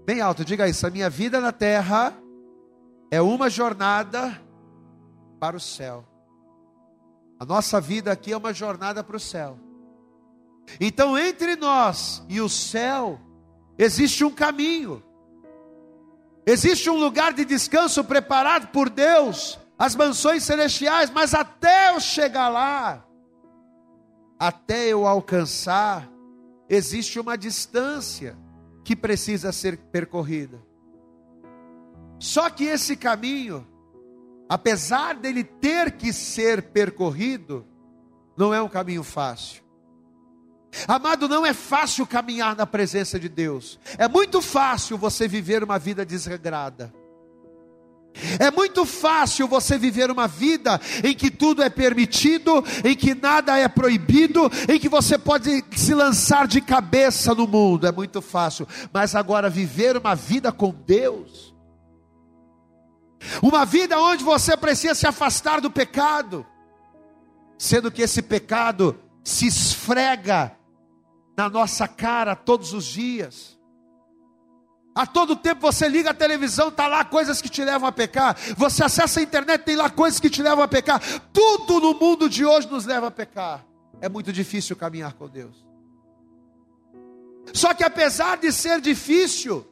bem 0.06 0.22
alto, 0.22 0.44
diga 0.44 0.68
isso, 0.68 0.86
a 0.86 0.90
minha 0.90 1.10
vida 1.10 1.40
na 1.40 1.52
terra 1.52 2.14
é 3.12 3.22
uma 3.22 3.50
jornada 3.50 4.42
para 5.40 5.56
o 5.56 5.60
céu. 5.60 6.04
A 7.40 7.46
nossa 7.46 7.80
vida 7.80 8.12
aqui 8.12 8.34
é 8.34 8.38
uma 8.38 8.54
jornada 8.54 9.04
para 9.04 9.18
o 9.18 9.20
céu. 9.20 9.60
Então, 10.80 11.18
entre 11.18 11.56
nós 11.56 12.24
e 12.28 12.42
o 12.42 12.50
céu, 12.50 13.20
existe 13.78 14.24
um 14.24 14.32
caminho, 14.32 15.04
existe 16.46 16.90
um 16.90 16.98
lugar 16.98 17.34
de 17.34 17.46
descanso 17.46 18.04
preparado 18.04 18.68
por 18.68 18.90
Deus, 18.90 19.60
as 19.78 19.96
mansões 19.96 20.44
celestiais, 20.44 21.10
mas 21.10 21.34
até 21.34 21.92
eu 21.92 22.00
chegar 22.00 22.50
lá, 22.50 23.06
até 24.40 24.88
eu 24.88 25.06
alcançar, 25.06 26.10
existe 26.70 27.20
uma 27.20 27.38
distância 27.38 28.38
que 28.84 28.96
precisa 28.96 29.52
ser 29.52 29.78
percorrida. 29.78 30.62
Só 32.20 32.50
que 32.50 32.64
esse 32.64 32.96
caminho, 32.96 33.68
apesar 34.48 35.16
dele 35.16 35.44
ter 35.44 35.92
que 35.92 36.14
ser 36.14 36.62
percorrido, 36.62 37.66
não 38.38 38.54
é 38.54 38.62
um 38.62 38.70
caminho 38.70 39.04
fácil. 39.04 39.64
Amado, 40.88 41.28
não 41.30 41.46
é 41.46 41.54
fácil 41.54 42.06
caminhar 42.06 42.56
na 42.56 42.66
presença 42.66 43.20
de 43.20 43.30
Deus. 43.30 43.80
É 43.98 44.08
muito 44.08 44.42
fácil 44.42 44.98
você 44.98 45.28
viver 45.28 45.64
uma 45.64 45.80
vida 45.80 46.06
desregrada. 46.06 46.94
É 48.40 48.50
muito 48.50 48.86
fácil 48.86 49.48
você 49.48 49.78
viver 49.78 50.10
uma 50.10 50.28
vida 50.28 50.80
em 51.04 51.14
que 51.14 51.30
tudo 51.30 51.62
é 51.62 51.70
permitido, 51.70 52.64
em 52.84 52.96
que 52.96 53.14
nada 53.14 53.58
é 53.58 53.68
proibido, 53.68 54.50
em 54.70 54.80
que 54.80 54.88
você 54.88 55.18
pode 55.18 55.64
se 55.76 55.94
lançar 55.94 56.48
de 56.48 56.62
cabeça 56.62 57.36
no 57.36 57.48
mundo. 57.48 57.88
É 57.88 57.92
muito 57.92 58.22
fácil. 58.22 58.68
Mas 58.94 59.16
agora, 59.16 59.50
viver 59.50 59.98
uma 59.98 60.16
vida 60.16 60.52
com 60.52 60.74
Deus, 60.86 61.54
uma 63.42 63.66
vida 63.66 64.00
onde 64.00 64.24
você 64.24 64.56
precisa 64.56 64.96
se 64.96 65.08
afastar 65.08 65.60
do 65.60 65.70
pecado, 65.70 66.46
sendo 67.58 67.92
que 67.92 68.02
esse 68.02 68.22
pecado 68.22 68.98
se 69.24 69.48
esfrega 69.48 70.56
na 71.36 71.50
nossa 71.50 71.88
cara 71.88 72.36
todos 72.36 72.74
os 72.74 72.86
dias. 72.86 73.55
A 74.96 75.06
todo 75.06 75.36
tempo 75.36 75.60
você 75.60 75.90
liga 75.90 76.12
a 76.12 76.14
televisão, 76.14 76.70
está 76.70 76.88
lá 76.88 77.04
coisas 77.04 77.42
que 77.42 77.50
te 77.50 77.62
levam 77.62 77.90
a 77.90 77.92
pecar. 77.92 78.38
Você 78.56 78.82
acessa 78.82 79.20
a 79.20 79.24
internet, 79.24 79.64
tem 79.64 79.76
lá 79.76 79.90
coisas 79.90 80.22
que 80.22 80.30
te 80.30 80.42
levam 80.42 80.64
a 80.64 80.70
pecar. 80.70 81.02
Tudo 81.34 81.82
no 81.82 81.94
mundo 81.94 82.30
de 82.30 82.46
hoje 82.46 82.72
nos 82.72 82.86
leva 82.86 83.08
a 83.08 83.12
pecar. 83.12 83.66
É 84.00 84.08
muito 84.08 84.32
difícil 84.32 84.74
caminhar 84.74 85.12
com 85.14 85.28
Deus. 85.28 85.66
Só 87.54 87.74
que 87.74 87.84
apesar 87.84 88.38
de 88.38 88.54
ser 88.54 88.80
difícil, 88.80 89.68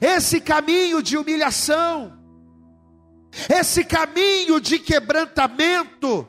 esse 0.00 0.40
caminho 0.40 1.02
de 1.02 1.16
humilhação, 1.16 2.16
esse 3.50 3.84
caminho 3.84 4.60
de 4.60 4.78
quebrantamento, 4.78 6.28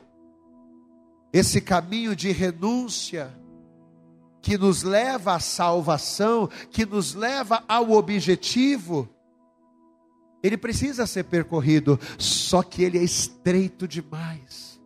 esse 1.32 1.60
caminho 1.60 2.16
de 2.16 2.32
renúncia, 2.32 3.32
que 4.46 4.56
nos 4.56 4.84
leva 4.84 5.34
à 5.34 5.40
salvação, 5.40 6.48
que 6.70 6.86
nos 6.86 7.14
leva 7.14 7.64
ao 7.66 7.90
objetivo, 7.90 9.08
ele 10.40 10.56
precisa 10.56 11.04
ser 11.04 11.24
percorrido, 11.24 11.98
só 12.16 12.62
que 12.62 12.84
ele 12.84 12.96
é 12.96 13.02
estreito 13.02 13.88
demais. 13.88 14.80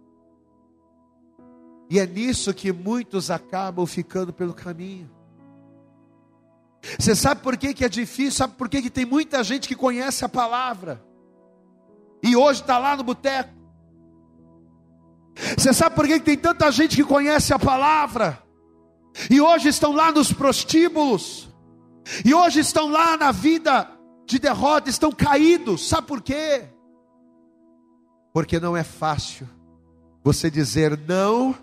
E 1.91 1.99
é 1.99 2.07
nisso 2.07 2.55
que 2.55 2.73
muitos 2.73 3.31
acabam 3.31 3.85
ficando 3.85 4.33
pelo 4.33 4.55
caminho. 4.55 5.11
Você 6.99 7.15
sabe 7.15 7.43
por 7.43 7.55
que, 7.59 7.75
que 7.75 7.85
é 7.85 7.89
difícil? 7.91 8.33
Sabe 8.33 8.55
por 8.55 8.67
que, 8.67 8.81
que 8.81 8.89
tem 8.89 9.05
muita 9.05 9.45
gente 9.45 9.69
que 9.69 9.77
conhece 9.77 10.25
a 10.25 10.29
palavra 10.29 11.05
e 12.23 12.35
hoje 12.35 12.63
está 12.63 12.79
lá 12.79 12.97
no 12.97 13.05
boteco? 13.05 13.53
Você 15.59 15.75
sabe 15.75 15.95
por 15.95 16.07
que, 16.07 16.19
que 16.19 16.25
tem 16.25 16.39
tanta 16.39 16.73
gente 16.73 16.97
que 16.97 17.05
conhece 17.05 17.53
a 17.53 17.59
palavra 17.59 18.43
e 19.31 19.41
hoje 19.41 19.69
estão 19.69 19.93
lá 19.93 20.13
nos 20.13 20.33
prostíbulos, 20.33 21.49
e 22.25 22.35
hoje 22.35 22.61
estão 22.61 22.91
lá 22.91 23.17
na 23.17 23.33
vida 23.33 23.91
de 24.27 24.39
derrota, 24.39 24.89
estão 24.89 25.11
caídos, 25.13 25.89
sabe 25.89 26.07
por 26.07 26.23
quê? 26.23 26.65
Porque 28.33 28.61
não 28.61 28.77
é 28.77 28.85
fácil 28.85 29.49
você 30.23 30.51
dizer 30.51 30.99
não 31.09 31.55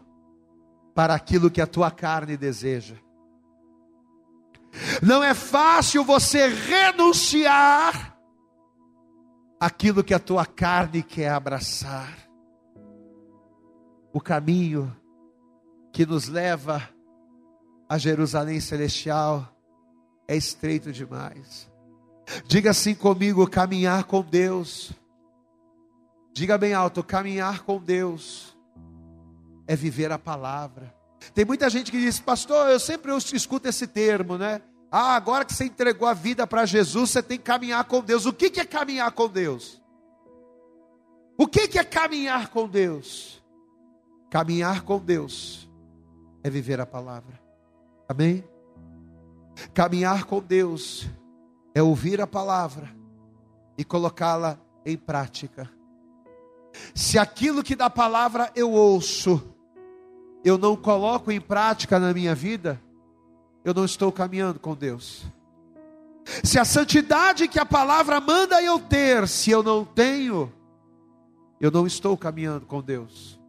para 0.93 1.13
aquilo 1.13 1.49
que 1.49 1.61
a 1.61 1.67
tua 1.67 1.91
carne 1.91 2.35
deseja. 2.35 2.95
Não 5.01 5.23
é 5.23 5.33
fácil 5.33 6.03
você 6.03 6.47
renunciar 6.47 8.17
aquilo 9.59 10.03
que 10.03 10.13
a 10.13 10.19
tua 10.19 10.45
carne 10.45 11.01
quer 11.01 11.29
abraçar. 11.29 12.13
O 14.11 14.19
caminho 14.19 14.95
que 15.93 16.05
nos 16.05 16.27
leva 16.27 16.89
a 17.89 17.97
Jerusalém 17.97 18.59
celestial 18.59 19.47
é 20.27 20.35
estreito 20.35 20.91
demais. 20.91 21.69
Diga 22.45 22.71
assim 22.71 22.93
comigo: 22.93 23.47
caminhar 23.49 24.03
com 24.03 24.21
Deus. 24.21 24.91
Diga 26.33 26.57
bem 26.57 26.73
alto: 26.73 27.03
caminhar 27.03 27.63
com 27.63 27.79
Deus 27.79 28.57
é 29.67 29.75
viver 29.75 30.11
a 30.11 30.19
palavra. 30.19 30.93
Tem 31.33 31.45
muita 31.45 31.69
gente 31.69 31.91
que 31.91 31.99
diz, 31.99 32.19
pastor, 32.19 32.69
eu 32.69 32.79
sempre 32.79 33.11
escuto 33.33 33.67
esse 33.67 33.87
termo, 33.87 34.37
né? 34.37 34.61
Ah, 34.91 35.15
agora 35.15 35.43
que 35.43 35.53
você 35.53 35.65
entregou 35.65 36.07
a 36.07 36.13
vida 36.13 36.47
para 36.47 36.65
Jesus, 36.65 37.09
você 37.09 37.21
tem 37.21 37.37
que 37.37 37.43
caminhar 37.43 37.83
com 37.85 38.01
Deus. 38.01 38.25
O 38.25 38.31
que 38.31 38.59
é 38.59 38.65
caminhar 38.65 39.11
com 39.11 39.27
Deus? 39.27 39.81
O 41.37 41.47
que 41.47 41.77
é 41.77 41.83
caminhar 41.83 42.49
com 42.49 42.67
Deus? 42.67 43.43
Caminhar 44.29 44.83
com 44.83 44.99
Deus 44.99 45.69
é 46.43 46.49
viver 46.49 46.79
a 46.79 46.85
palavra. 46.85 47.46
Amém? 48.07 48.43
Caminhar 49.73 50.25
com 50.25 50.41
Deus 50.41 51.07
é 51.73 51.81
ouvir 51.81 52.21
a 52.21 52.27
palavra 52.27 52.89
e 53.77 53.83
colocá-la 53.83 54.59
em 54.85 54.97
prática. 54.97 55.69
Se 56.93 57.17
aquilo 57.17 57.63
que 57.63 57.75
da 57.75 57.89
palavra 57.89 58.51
eu 58.55 58.71
ouço, 58.71 59.41
eu 60.43 60.57
não 60.57 60.75
coloco 60.75 61.31
em 61.31 61.41
prática 61.41 61.99
na 61.99 62.13
minha 62.13 62.33
vida, 62.33 62.81
eu 63.65 63.73
não 63.73 63.83
estou 63.83 64.11
caminhando 64.11 64.59
com 64.59 64.75
Deus. 64.75 65.25
Se 66.43 66.59
a 66.59 66.65
santidade 66.65 67.47
que 67.47 67.59
a 67.59 67.65
palavra 67.65 68.19
manda 68.19 68.61
eu 68.61 68.79
ter, 68.79 69.27
se 69.27 69.51
eu 69.51 69.63
não 69.63 69.83
tenho, 69.83 70.51
eu 71.59 71.71
não 71.71 71.87
estou 71.87 72.17
caminhando 72.17 72.65
com 72.65 72.81
Deus. 72.81 73.39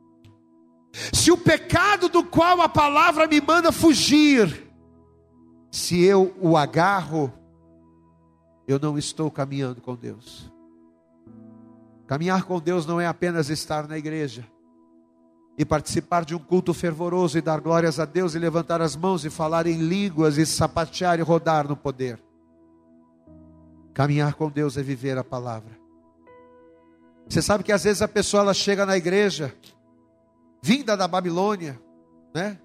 Se 0.92 1.30
o 1.30 1.36
pecado 1.36 2.08
do 2.08 2.24
qual 2.24 2.60
a 2.60 2.68
palavra 2.68 3.26
me 3.26 3.40
manda 3.40 3.70
fugir, 3.70 4.68
se 5.70 6.02
eu 6.02 6.34
o 6.40 6.56
agarro, 6.56 7.32
eu 8.66 8.78
não 8.78 8.98
estou 8.98 9.30
caminhando 9.30 9.80
com 9.80 9.94
Deus. 9.94 10.50
Caminhar 12.06 12.44
com 12.44 12.58
Deus 12.58 12.86
não 12.86 13.00
é 13.00 13.06
apenas 13.06 13.50
estar 13.50 13.86
na 13.86 13.98
igreja 13.98 14.44
e 15.58 15.64
participar 15.64 16.24
de 16.24 16.34
um 16.34 16.38
culto 16.38 16.72
fervoroso 16.72 17.36
e 17.36 17.42
dar 17.42 17.60
glórias 17.60 17.98
a 17.98 18.04
Deus 18.04 18.34
e 18.34 18.38
levantar 18.38 18.80
as 18.80 18.94
mãos 18.94 19.24
e 19.24 19.30
falar 19.30 19.66
em 19.66 19.76
línguas 19.76 20.38
e 20.38 20.46
sapatear 20.46 21.18
e 21.18 21.22
rodar 21.22 21.68
no 21.68 21.76
poder. 21.76 22.18
Caminhar 23.92 24.34
com 24.34 24.48
Deus 24.48 24.76
é 24.76 24.82
viver 24.82 25.18
a 25.18 25.24
palavra. 25.24 25.76
Você 27.28 27.42
sabe 27.42 27.64
que 27.64 27.72
às 27.72 27.84
vezes 27.84 28.00
a 28.00 28.08
pessoa 28.08 28.42
ela 28.42 28.54
chega 28.54 28.86
na 28.86 28.96
igreja 28.96 29.54
vinda 30.62 30.96
da 30.96 31.08
Babilônia, 31.08 31.80
né? 32.34 32.58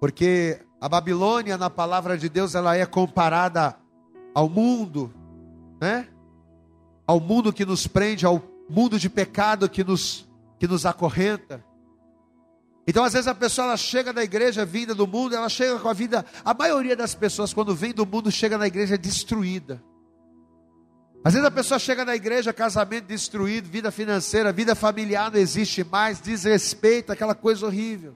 Porque 0.00 0.60
a 0.80 0.88
Babilônia 0.88 1.56
na 1.56 1.70
palavra 1.70 2.16
de 2.18 2.28
Deus 2.28 2.54
ela 2.54 2.76
é 2.76 2.84
comparada 2.84 3.76
ao 4.34 4.48
mundo, 4.48 5.12
né? 5.80 6.08
Ao 7.06 7.20
mundo 7.20 7.52
que 7.52 7.64
nos 7.64 7.86
prende 7.86 8.26
ao 8.26 8.42
mundo 8.68 8.98
de 8.98 9.08
pecado 9.08 9.68
que 9.68 9.84
nos, 9.84 10.28
que 10.58 10.66
nos 10.66 10.84
acorrenta. 10.84 11.64
Então, 12.86 13.02
às 13.02 13.14
vezes, 13.14 13.26
a 13.26 13.34
pessoa 13.34 13.66
ela 13.66 13.76
chega 13.76 14.12
na 14.12 14.22
igreja 14.22 14.64
vinda 14.64 14.94
do 14.94 15.06
mundo, 15.06 15.34
ela 15.34 15.48
chega 15.48 15.78
com 15.78 15.88
a 15.88 15.92
vida. 15.92 16.24
A 16.44 16.54
maioria 16.54 16.94
das 16.94 17.14
pessoas, 17.14 17.52
quando 17.52 17.74
vem 17.74 17.92
do 17.92 18.06
mundo, 18.06 18.30
chega 18.30 18.56
na 18.56 18.66
igreja 18.66 18.96
destruída. 18.96 19.82
Às 21.24 21.32
vezes 21.32 21.46
a 21.46 21.50
pessoa 21.50 21.78
chega 21.78 22.04
na 22.04 22.14
igreja, 22.14 22.52
casamento 22.52 23.06
destruído, 23.06 23.68
vida 23.68 23.90
financeira, 23.90 24.52
vida 24.52 24.74
familiar 24.74 25.30
não 25.30 25.38
existe 25.38 25.82
mais, 25.82 26.20
desrespeito, 26.20 27.10
aquela 27.10 27.34
coisa 27.34 27.66
horrível. 27.66 28.14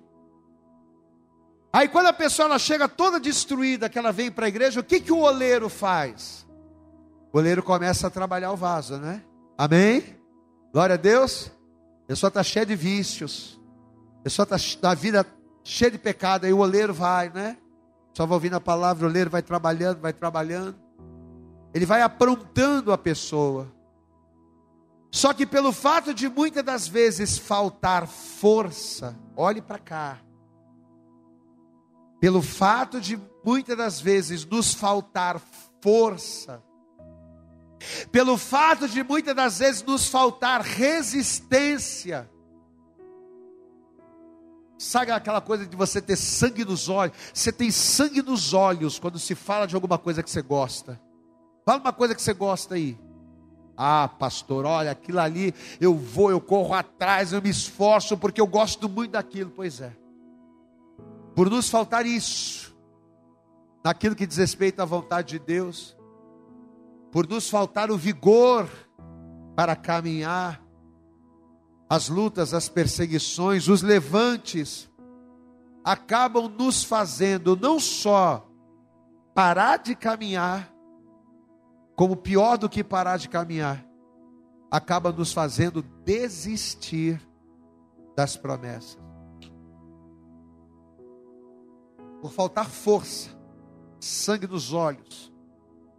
Aí 1.73 1.89
quando 1.89 2.07
a 2.07 2.13
pessoa 2.13 2.47
ela 2.47 2.59
chega 2.59 2.89
toda 2.89 3.21
destruída, 3.21 3.89
que 3.89 3.99
ela 3.99 4.13
vem 4.13 4.31
para 4.31 4.47
a 4.47 4.49
igreja, 4.49 4.81
o 4.81 4.85
que, 4.85 5.01
que 5.01 5.13
o 5.13 5.19
oleiro 5.19 5.69
faz? 5.69 6.47
O 7.33 7.39
oleiro 7.39 7.63
começa 7.63 8.09
a 8.09 8.11
trabalhar 8.11 8.53
o 8.53 8.57
vaso, 8.57 8.97
né? 8.97 9.23
Amém? 9.57 10.03
Glória 10.73 10.95
a 10.95 10.99
Deus. 10.99 11.51
A 12.05 12.09
pessoa 12.09 12.29
está 12.29 12.43
cheia 12.43 12.67
de 12.67 12.75
vícios. 12.75 13.61
A 14.21 14.23
pessoa 14.25 14.45
está 14.51 14.89
na 14.89 14.95
vida 14.95 15.25
cheia 15.63 15.91
de 15.91 15.99
pecado. 15.99 16.45
Aí 16.45 16.53
o 16.53 16.59
oleiro 16.59 16.93
vai, 16.93 17.29
né? 17.31 17.57
Só 18.17 18.27
vai 18.27 18.35
ouvindo 18.35 18.57
a 18.57 18.61
palavra, 18.61 19.07
o 19.07 19.09
oleiro 19.09 19.31
vai 19.31 19.43
trabalhando, 19.43 20.01
vai 20.01 20.13
trabalhando. 20.13 20.75
Ele 21.73 21.87
vai 21.87 22.03
aprontando 22.03 22.93
a 22.93 22.99
pessoa. 22.99 23.73
Só 25.11 25.35
que 25.35 25.45
pelo 25.45 25.73
fato 25.73 26.15
de 26.15 26.29
muitas 26.29 26.63
das 26.63 26.87
vezes 26.87 27.37
faltar 27.37 28.07
força, 28.07 29.19
olhe 29.37 29.61
para 29.61 29.79
cá. 29.79 30.19
Pelo 32.21 32.43
fato 32.43 33.01
de 33.01 33.21
muitas 33.45 33.77
das 33.77 34.01
vezes 34.01 34.45
nos 34.45 34.75
faltar 34.75 35.41
força, 35.81 36.63
pelo 38.13 38.37
fato 38.37 38.87
de 38.87 39.03
muitas 39.03 39.35
das 39.35 39.59
vezes 39.59 39.83
nos 39.83 40.07
faltar 40.07 40.61
resistência. 40.61 42.31
Sabe 44.79 45.11
aquela 45.11 45.41
coisa 45.41 45.67
de 45.67 45.77
você 45.77 46.01
ter 46.01 46.17
sangue 46.17 46.65
nos 46.65 46.89
olhos? 46.89 47.17
Você 47.35 47.53
tem 47.53 47.71
sangue 47.71 48.23
nos 48.23 48.55
olhos 48.55 48.99
quando 48.99 49.19
se 49.19 49.35
fala 49.35 49.67
de 49.67 49.75
alguma 49.75 49.99
coisa 49.99 50.23
que 50.23 50.31
você 50.31 50.41
gosta. 50.41 51.01
Fala 51.65 51.81
uma 51.81 51.93
coisa 51.93 52.15
que 52.15 52.23
você 52.23 52.33
gosta 52.33 52.75
aí. 52.75 52.99
Ah, 53.77 54.09
pastor, 54.09 54.67
olha, 54.67 54.91
aquilo 54.91 55.21
ali, 55.21 55.55
eu 55.81 55.95
vou, 55.95 56.31
eu 56.31 56.41
corro 56.41 56.75
atrás, 56.75 57.33
eu 57.33 57.41
me 57.41 57.49
esforço 57.49 58.17
porque 58.17 58.41
eu 58.41 58.47
gosto 58.47 58.89
muito 58.89 59.13
daquilo. 59.13 59.51
Pois 59.51 59.81
é. 59.81 59.97
Por 61.35 61.49
nos 61.49 61.71
faltar 61.71 62.05
isso, 62.05 62.77
naquilo 63.83 64.15
que 64.15 64.27
diz 64.27 64.37
respeito 64.37 64.81
à 64.81 64.85
vontade 64.85 65.29
de 65.29 65.39
Deus, 65.39 65.97
por 67.11 67.27
nos 67.27 67.49
faltar 67.49 67.91
o 67.91 67.97
vigor 67.97 68.69
para 69.57 69.75
caminhar, 69.75 70.63
as 71.89 72.09
lutas, 72.09 72.55
as 72.55 72.69
perseguições, 72.69 73.67
os 73.67 73.83
levantes, 73.83 74.89
acabam 75.85 76.49
nos 76.49 76.85
fazendo 76.85 77.57
não 77.57 77.81
só 77.81 78.47
parar 79.35 79.79
de 79.79 79.95
caminhar, 79.95 80.73
como 82.01 82.17
pior 82.17 82.57
do 82.57 82.67
que 82.67 82.83
parar 82.83 83.19
de 83.19 83.29
caminhar, 83.29 83.87
acaba 84.71 85.13
nos 85.13 85.35
fazendo 85.35 85.83
desistir 86.03 87.21
das 88.17 88.39
promessas. 88.39 88.99
Por 92.23 92.33
faltar 92.33 92.71
força, 92.71 93.29
sangue 94.01 94.47
nos 94.47 94.73
olhos, 94.73 95.31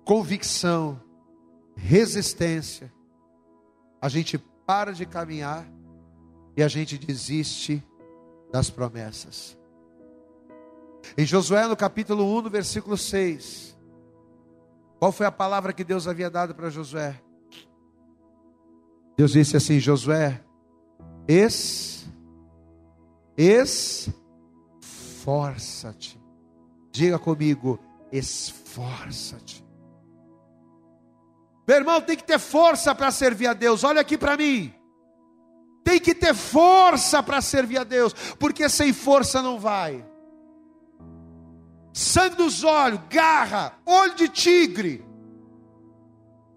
convicção, 0.03 0.99
resistência, 1.75 2.91
a 4.01 4.09
gente 4.09 4.39
para 4.65 4.93
de 4.93 5.05
caminhar 5.05 5.71
e 6.57 6.63
a 6.63 6.67
gente 6.67 6.97
desiste 6.97 7.87
das 8.51 8.71
promessas. 8.71 9.55
Em 11.15 11.27
Josué, 11.27 11.67
no 11.67 11.77
capítulo 11.77 12.23
1, 12.39 12.41
no 12.41 12.49
versículo 12.49 12.97
6, 12.97 13.77
qual 15.01 15.11
foi 15.11 15.25
a 15.25 15.31
palavra 15.31 15.73
que 15.73 15.83
Deus 15.83 16.07
havia 16.07 16.29
dado 16.29 16.53
para 16.53 16.69
Josué? 16.69 17.19
Deus 19.17 19.31
disse 19.31 19.57
assim: 19.57 19.79
Josué, 19.79 20.39
es, 21.27 22.07
esforça-te. 24.79 26.21
Diga 26.91 27.17
comigo, 27.17 27.79
esforça-te. 28.11 29.65
Meu 31.67 31.77
irmão, 31.77 31.99
tem 31.99 32.15
que 32.15 32.23
ter 32.23 32.37
força 32.37 32.93
para 32.93 33.09
servir 33.09 33.47
a 33.47 33.53
Deus. 33.53 33.83
Olha 33.83 34.01
aqui 34.01 34.19
para 34.19 34.37
mim. 34.37 34.71
Tem 35.83 35.99
que 35.99 36.13
ter 36.13 36.35
força 36.35 37.23
para 37.23 37.41
servir 37.41 37.79
a 37.79 37.83
Deus, 37.83 38.13
porque 38.37 38.69
sem 38.69 38.93
força 38.93 39.41
não 39.41 39.59
vai. 39.59 40.05
Sangue 41.93 42.37
nos 42.37 42.63
olhos, 42.63 42.99
garra, 43.09 43.73
olho 43.85 44.15
de 44.15 44.27
tigre. 44.29 45.05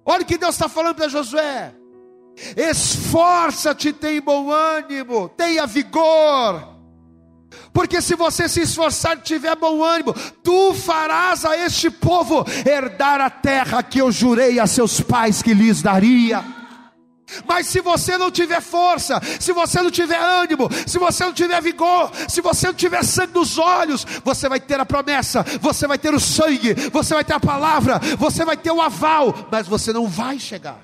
Olha 0.05 0.23
o 0.23 0.27
que 0.27 0.39
Deus 0.39 0.55
está 0.55 0.69
falando 0.69 0.97
para 0.97 1.09
Josué. 1.09 1.75
Esforça-te, 2.57 3.93
tem 3.93 4.21
bom 4.21 4.51
ânimo, 4.51 5.29
tenha 5.31 5.67
vigor 5.67 6.75
porque 7.73 8.01
se 8.01 8.15
você 8.15 8.49
se 8.49 8.61
esforçar 8.61 9.17
e 9.19 9.23
tiver 9.23 9.57
bom 9.57 9.83
ânimo, 9.83 10.15
tu 10.43 10.73
farás 10.75 11.45
a 11.45 11.57
este 11.57 11.91
povo 11.91 12.45
herdar 12.65 13.21
a 13.21 13.29
terra 13.29 13.83
que 13.83 14.01
eu 14.01 14.13
jurei 14.13 14.61
a 14.61 14.67
seus 14.67 15.01
pais 15.01 15.43
que 15.43 15.53
lhes 15.53 15.83
daria. 15.83 16.45
Mas 17.47 17.67
se 17.67 17.81
você 17.81 18.17
não 18.19 18.31
tiver 18.31 18.61
força, 18.61 19.21
se 19.41 19.53
você 19.53 19.83
não 19.83 19.91
tiver 19.91 20.19
ânimo, 20.19 20.69
se 20.87 20.99
você 20.99 21.25
não 21.25 21.33
tiver 21.33 21.61
vigor, 21.63 22.11
se 22.29 22.41
você 22.41 22.67
não 22.69 22.75
tiver 22.75 23.05
sangue 23.05 23.35
nos 23.35 23.59
olhos, 23.59 24.05
você 24.25 24.49
vai 24.49 24.61
ter 24.61 24.81
a 24.81 24.87
promessa, 24.87 25.45
você 25.61 25.87
vai 25.87 25.99
ter 25.99 26.15
o 26.15 26.21
sangue, 26.21 26.75
você 26.93 27.15
vai 27.15 27.25
ter 27.25 27.35
a 27.35 27.41
palavra, 27.41 28.01
você 28.19 28.45
vai 28.45 28.57
ter 28.57 28.71
o 28.71 28.81
aval, 28.81 29.49
mas 29.51 29.67
você 29.67 29.93
não 29.93 30.07
vai 30.07 30.39
chegar. 30.39 30.81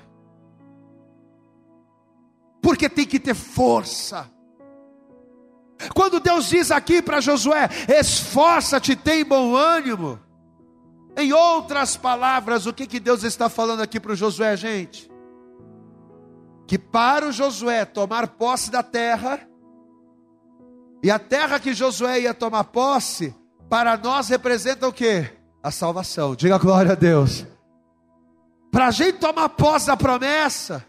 Porque 2.61 2.87
tem 2.87 3.05
que 3.05 3.19
ter 3.19 3.33
força. 3.33 4.29
Quando 5.95 6.19
Deus 6.19 6.47
diz 6.47 6.71
aqui 6.71 7.01
para 7.01 7.19
Josué: 7.19 7.67
esforça-te, 7.87 8.95
tem 8.95 9.25
bom 9.25 9.55
ânimo. 9.55 10.19
Em 11.17 11.33
outras 11.33 11.97
palavras, 11.97 12.65
o 12.65 12.73
que, 12.73 12.87
que 12.87 12.99
Deus 12.99 13.23
está 13.23 13.49
falando 13.49 13.81
aqui 13.81 13.99
para 13.99 14.15
Josué, 14.15 14.55
gente? 14.55 15.10
Que 16.71 16.77
para 16.77 17.27
o 17.27 17.33
Josué 17.33 17.83
tomar 17.83 18.29
posse 18.29 18.71
da 18.71 18.81
terra, 18.81 19.45
e 21.03 21.11
a 21.11 21.19
terra 21.19 21.59
que 21.59 21.73
Josué 21.73 22.21
ia 22.21 22.33
tomar 22.33 22.63
posse, 22.63 23.35
para 23.69 23.97
nós 23.97 24.29
representa 24.29 24.87
o 24.87 24.93
que? 24.93 25.29
A 25.61 25.69
salvação. 25.69 26.33
Diga 26.33 26.57
glória 26.57 26.93
a 26.93 26.95
Deus. 26.95 27.45
Para 28.71 28.87
a 28.87 28.91
gente 28.91 29.17
tomar 29.17 29.49
posse 29.49 29.87
da 29.87 29.97
promessa, 29.97 30.85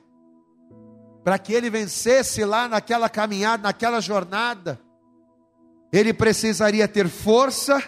para 1.25 1.37
que 1.37 1.53
ele 1.53 1.69
vencesse 1.69 2.45
lá 2.45 2.69
naquela 2.69 3.09
caminhada, 3.09 3.65
naquela 3.65 4.01
jornada, 4.01 4.79
ele 5.93 6.15
precisaria 6.15 6.87
ter 6.87 7.09
força 7.09 7.83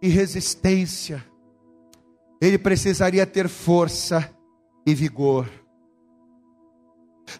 e 0.00 0.08
resistência, 0.08 1.22
ele 2.40 2.56
precisaria 2.56 3.26
ter 3.26 3.50
força 3.50 4.34
e 4.86 4.94
vigor. 4.94 5.46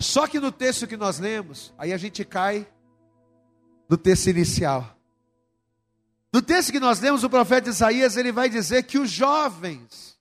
Só 0.00 0.26
que 0.26 0.40
no 0.40 0.52
texto 0.52 0.86
que 0.86 0.96
nós 0.96 1.18
lemos, 1.18 1.72
aí 1.78 1.92
a 1.92 1.96
gente 1.96 2.24
cai 2.24 2.66
no 3.88 3.96
texto 3.96 4.28
inicial. 4.28 4.96
No 6.32 6.42
texto 6.42 6.72
que 6.72 6.80
nós 6.80 7.00
lemos, 7.00 7.24
o 7.24 7.30
profeta 7.30 7.70
Isaías, 7.70 8.16
ele 8.16 8.32
vai 8.32 8.48
dizer 8.48 8.82
que 8.84 8.98
os 8.98 9.10
jovens, 9.10 10.18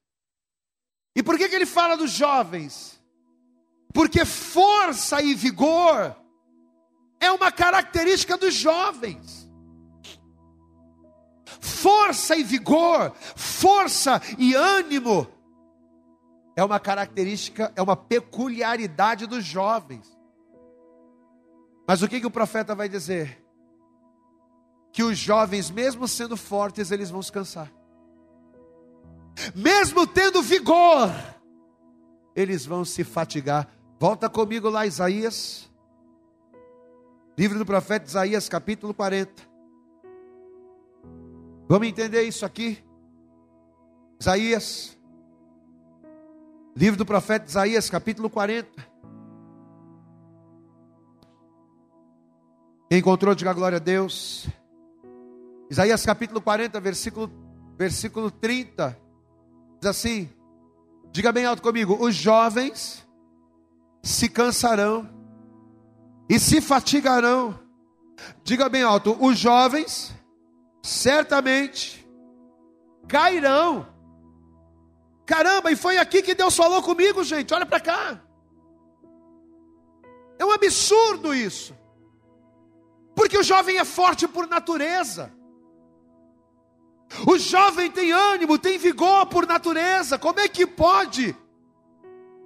e 1.16 1.22
por 1.22 1.38
que, 1.38 1.50
que 1.50 1.56
ele 1.56 1.66
fala 1.66 1.98
dos 1.98 2.12
jovens? 2.12 2.98
porque 3.98 4.26
força 4.26 5.24
e 5.24 5.34
vigor 5.34 6.16
é 7.20 7.32
uma 7.32 7.52
característica 7.52 8.38
dos 8.38 8.54
jovens. 8.54 9.50
Força 11.60 12.36
e 12.36 12.44
vigor, 12.44 13.12
força 13.36 14.22
e 14.38 14.54
ânimo 14.54 15.28
é 16.58 16.64
uma 16.64 16.80
característica, 16.80 17.72
é 17.76 17.82
uma 17.84 17.96
peculiaridade 17.96 19.28
dos 19.28 19.46
jovens. 19.46 20.18
Mas 21.88 22.02
o 22.02 22.08
que, 22.08 22.20
que 22.20 22.26
o 22.26 22.32
profeta 22.32 22.74
vai 22.74 22.90
dizer? 22.90 23.46
Que 24.92 25.04
os 25.04 25.20
jovens, 25.20 25.70
mesmo 25.70 26.08
sendo 26.08 26.36
fortes, 26.36 26.90
eles 26.90 27.12
vão 27.12 27.22
se 27.22 27.32
cansar. 27.32 27.72
Mesmo 29.56 30.08
tendo 30.08 30.42
vigor, 30.42 31.12
eles 32.36 32.66
vão 32.66 32.84
se 32.84 33.04
fatigar. 33.04 33.72
Volta 34.00 34.28
comigo 34.28 34.68
lá, 34.68 34.84
Isaías. 34.84 35.70
Livro 37.38 37.60
do 37.60 37.68
profeta 37.68 38.08
Isaías, 38.08 38.50
capítulo 38.50 38.96
40. 38.96 39.44
Vamos 41.70 41.88
entender 41.88 42.24
isso 42.24 42.48
aqui? 42.48 42.84
Isaías. 44.20 44.97
Livro 46.78 46.96
do 46.96 47.08
profeta 47.08 47.48
Isaías, 47.48 47.90
capítulo 47.90 48.30
40. 48.30 48.70
Quem 52.88 53.00
encontrou, 53.00 53.34
diga 53.34 53.52
glória 53.52 53.78
a 53.78 53.80
Deus. 53.80 54.48
Isaías 55.72 56.06
capítulo 56.06 56.40
40, 56.40 56.80
versículo, 56.80 57.32
versículo 57.76 58.30
30. 58.30 58.96
Diz 59.82 59.90
assim: 59.90 60.30
Diga 61.12 61.32
bem 61.32 61.46
alto 61.46 61.64
comigo: 61.64 61.98
Os 62.00 62.14
jovens 62.14 63.04
se 64.04 64.30
cansarão 64.30 65.10
e 66.30 66.38
se 66.38 66.62
fatigarão. 66.62 67.60
Diga 68.44 68.70
bem 68.70 68.84
alto: 68.84 69.18
Os 69.20 69.40
jovens 69.40 70.14
certamente 70.84 72.08
cairão 73.08 73.97
Caramba, 75.28 75.70
e 75.70 75.76
foi 75.76 75.98
aqui 75.98 76.22
que 76.22 76.34
Deus 76.34 76.56
falou 76.56 76.82
comigo, 76.82 77.22
gente. 77.22 77.54
Olha 77.54 77.66
para 77.66 77.82
cá. 77.82 78.22
É 80.40 80.46
um 80.46 80.54
absurdo 80.54 81.36
isso. 81.36 81.76
Porque 83.14 83.38
o 83.38 83.44
jovem 83.44 83.78
é 83.78 83.84
forte 83.84 84.26
por 84.26 84.48
natureza. 84.48 85.34
O 87.28 87.38
jovem 87.38 87.92
tem 87.92 88.14
ânimo, 88.14 88.58
tem 88.58 88.78
vigor 88.78 89.26
por 89.26 89.46
natureza. 89.46 90.18
Como 90.18 90.40
é 90.40 90.48
que 90.48 90.66
pode 90.66 91.36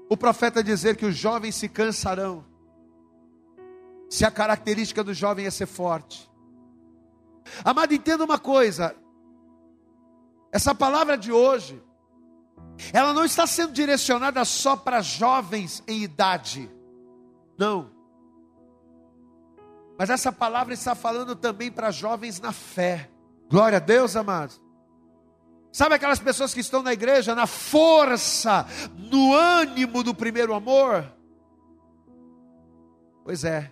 o 0.10 0.18
profeta 0.18 0.64
dizer 0.64 0.98
que 0.98 1.06
os 1.06 1.16
jovens 1.16 1.56
se 1.56 1.70
cansarão? 1.70 2.44
Se 4.10 4.26
a 4.26 4.32
característica 4.32 5.04
do 5.04 5.14
jovem 5.14 5.46
é 5.46 5.52
ser 5.52 5.68
forte. 5.68 6.28
Amado, 7.64 7.94
entenda 7.94 8.24
uma 8.24 8.40
coisa. 8.40 8.96
Essa 10.52 10.74
palavra 10.74 11.16
de 11.16 11.32
hoje, 11.32 11.82
ela 12.94 13.14
não 13.14 13.24
está 13.24 13.46
sendo 13.46 13.74
direcionada 13.74 14.44
só 14.44 14.76
para 14.76 15.02
jovens 15.02 15.84
em 15.88 16.02
idade. 16.02 16.70
Não. 17.58 17.92
Mas 19.98 20.10
essa 20.10 20.32
palavra 20.32 20.74
está 20.74 20.96
falando 20.96 21.36
também 21.36 21.72
para 21.72 21.92
jovens 21.92 22.40
na 22.40 22.52
fé. 22.52 23.10
Glória 23.50 23.78
a 23.78 23.80
Deus, 23.80 24.16
amados. 24.16 24.60
Sabe 25.72 25.96
aquelas 25.96 26.20
pessoas 26.20 26.54
que 26.54 26.60
estão 26.60 26.82
na 26.82 26.92
igreja 26.92 27.34
na 27.34 27.48
força, 27.48 28.66
no 28.98 29.34
ânimo 29.34 30.04
do 30.04 30.14
primeiro 30.14 30.54
amor? 30.54 31.06
Pois 33.24 33.44
é, 33.44 33.72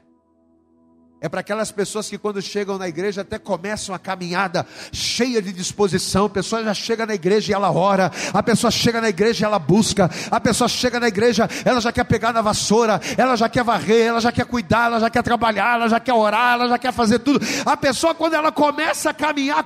é 1.22 1.28
para 1.28 1.42
aquelas 1.42 1.70
pessoas 1.72 2.10
que 2.10 2.18
quando 2.18 2.42
chegam 2.42 2.78
na 2.78 2.88
igreja 2.88 3.22
até 3.22 3.38
começam 3.38 3.94
a 3.94 4.00
caminhada 4.00 4.66
cheia 4.92 5.42
de 5.42 5.52
disposição. 5.52 6.26
A 6.26 6.30
pessoa 6.30 6.64
já 6.64 6.74
chega 6.74 7.06
na 7.06 7.14
igreja 7.14 7.52
e 7.52 7.56
ela 7.56 7.72
ora. 7.72 8.10
A 8.34 8.42
pessoa 8.42 8.72
chega 8.72 9.02
na 9.02 9.10
igreja 9.10 9.44
e 9.44 9.46
ela 9.46 9.60
busca. 9.60 10.10
A 10.32 10.40
pessoa 10.40 10.70
chega 10.70 11.00
na 11.00 11.08
igreja, 11.10 11.50
ela 11.66 11.82
já 11.82 11.92
quer 11.92 12.06
pegar 12.06 12.32
na 12.32 12.42
vassoura, 12.42 13.02
ela 13.18 13.36
já 13.36 13.50
quer 13.50 13.64
varrer, 13.64 14.08
ela 14.08 14.22
já 14.22 14.32
quer 14.32 14.46
cuidar, 14.46 14.86
ela 14.86 15.00
já 15.00 15.10
quer 15.10 15.24
trabalhar, 15.24 15.76
ela 15.76 15.90
já 15.90 16.00
quer 16.00 16.14
orar, 16.14 16.54
ela 16.54 16.70
já 16.70 16.78
quer 16.78 16.94
fazer 16.94 17.20
tudo. 17.20 17.46
A 17.66 17.76
pessoa 17.76 18.16
quando 18.16 18.36
ela 18.36 18.52
começa 18.52 19.10
a 19.10 19.14
caminhar, 19.14 19.66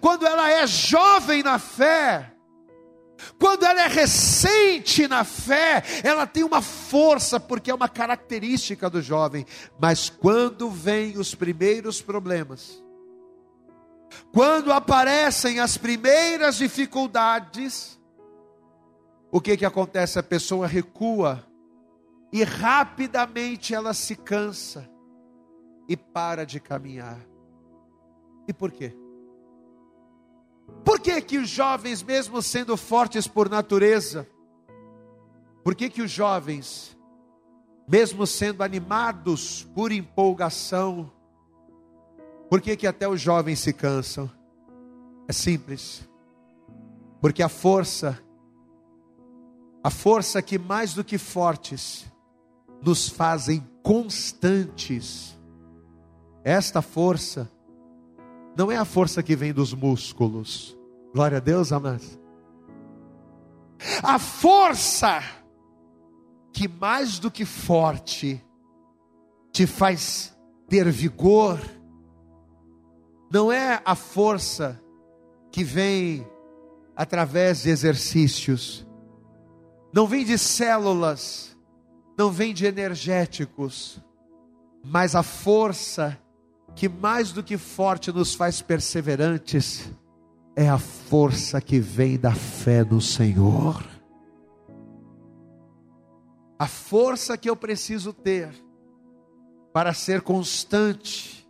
quando 0.00 0.24
ela 0.24 0.50
é 0.50 0.66
jovem 0.66 1.42
na 1.42 1.58
fé, 1.58 2.32
quando 3.38 3.64
ela 3.64 3.82
é 3.82 3.88
recente 3.88 5.06
na 5.08 5.24
fé, 5.24 5.82
ela 6.02 6.26
tem 6.26 6.44
uma 6.44 6.62
força, 6.62 7.38
porque 7.38 7.70
é 7.70 7.74
uma 7.74 7.88
característica 7.88 8.88
do 8.88 9.02
jovem. 9.02 9.46
Mas 9.80 10.08
quando 10.08 10.70
vêm 10.70 11.18
os 11.18 11.34
primeiros 11.34 12.00
problemas, 12.00 12.82
quando 14.32 14.72
aparecem 14.72 15.60
as 15.60 15.76
primeiras 15.76 16.56
dificuldades, 16.56 17.98
o 19.30 19.40
que 19.40 19.56
que 19.56 19.64
acontece? 19.64 20.18
A 20.18 20.22
pessoa 20.22 20.66
recua 20.66 21.44
e 22.32 22.44
rapidamente 22.44 23.74
ela 23.74 23.92
se 23.94 24.16
cansa 24.16 24.88
e 25.88 25.96
para 25.96 26.44
de 26.44 26.60
caminhar. 26.60 27.18
E 28.46 28.52
por 28.52 28.70
quê? 28.70 28.94
Por 30.84 31.00
que 31.00 31.20
que 31.20 31.38
os 31.38 31.48
jovens, 31.48 32.02
mesmo 32.02 32.42
sendo 32.42 32.76
fortes 32.76 33.26
por 33.26 33.48
natureza, 33.48 34.26
por 35.62 35.74
que 35.74 35.88
que 35.88 36.02
os 36.02 36.10
jovens, 36.10 36.96
mesmo 37.88 38.26
sendo 38.26 38.62
animados 38.62 39.64
por 39.74 39.92
empolgação, 39.92 41.10
por 42.50 42.60
que 42.60 42.76
que 42.76 42.86
até 42.86 43.08
os 43.08 43.20
jovens 43.20 43.60
se 43.60 43.72
cansam? 43.72 44.30
É 45.28 45.32
simples. 45.32 46.06
Porque 47.20 47.42
a 47.42 47.48
força, 47.48 48.20
a 49.82 49.90
força 49.90 50.42
que 50.42 50.58
mais 50.58 50.94
do 50.94 51.04
que 51.04 51.16
fortes, 51.16 52.04
nos 52.82 53.08
fazem 53.08 53.66
constantes, 53.82 55.38
esta 56.44 56.82
força 56.82 57.48
não 58.56 58.70
é 58.70 58.76
a 58.76 58.84
força 58.84 59.22
que 59.22 59.34
vem 59.34 59.52
dos 59.52 59.72
músculos. 59.72 60.76
Glória 61.12 61.38
a 61.38 61.40
Deus, 61.40 61.72
amados. 61.72 62.18
A 64.02 64.18
força 64.18 65.22
que 66.52 66.68
mais 66.68 67.18
do 67.18 67.30
que 67.30 67.44
forte 67.44 68.44
te 69.50 69.66
faz 69.66 70.36
ter 70.68 70.90
vigor, 70.90 71.58
não 73.30 73.50
é 73.50 73.80
a 73.84 73.94
força 73.94 74.80
que 75.50 75.64
vem 75.64 76.26
através 76.94 77.62
de 77.62 77.70
exercícios, 77.70 78.86
não 79.92 80.06
vem 80.06 80.24
de 80.24 80.38
células, 80.38 81.56
não 82.16 82.30
vem 82.30 82.54
de 82.54 82.64
energéticos, 82.64 84.00
mas 84.84 85.14
a 85.14 85.22
força 85.22 86.18
mais 86.88 87.32
do 87.32 87.42
que 87.42 87.56
forte 87.56 88.10
nos 88.12 88.34
faz 88.34 88.60
perseverantes 88.60 89.90
é 90.56 90.68
a 90.68 90.78
força 90.78 91.60
que 91.60 91.78
vem 91.78 92.18
da 92.18 92.32
fé 92.32 92.84
no 92.84 93.00
Senhor. 93.00 93.82
A 96.58 96.66
força 96.66 97.36
que 97.36 97.48
eu 97.48 97.56
preciso 97.56 98.12
ter 98.12 98.52
para 99.72 99.94
ser 99.94 100.20
constante, 100.20 101.48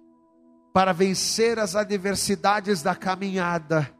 para 0.73 0.93
vencer 0.93 1.59
as 1.59 1.75
adversidades 1.75 2.83
da 2.83 2.95
caminhada 2.95 3.93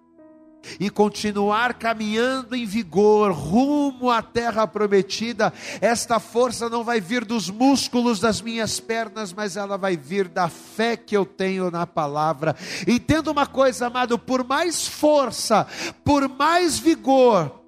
e 0.79 0.89
continuar 0.91 1.75
caminhando 1.75 2.55
em 2.55 2.65
vigor 2.65 3.33
rumo 3.33 4.11
à 4.11 4.23
terra 4.23 4.67
prometida, 4.67 5.53
esta 5.81 6.19
força 6.19 6.69
não 6.69 6.85
vai 6.85 7.01
vir 7.01 7.25
dos 7.25 7.51
músculos 7.51 8.21
das 8.21 8.41
minhas 8.41 8.81
pernas, 8.81 9.33
mas 9.33 9.57
ela 9.57 9.77
vai 9.77 9.97
vir 9.97 10.29
da 10.29 10.49
fé 10.49 10.97
que 10.97 11.17
eu 11.17 11.27
tenho 11.27 11.71
na 11.71 11.87
palavra. 11.87 12.57
Entenda 12.87 13.31
uma 13.31 13.47
coisa, 13.47 13.87
amado: 13.87 14.19
por 14.19 14.45
mais 14.45 14.87
força, 14.87 15.67
por 16.05 16.29
mais 16.29 16.79
vigor 16.79 17.61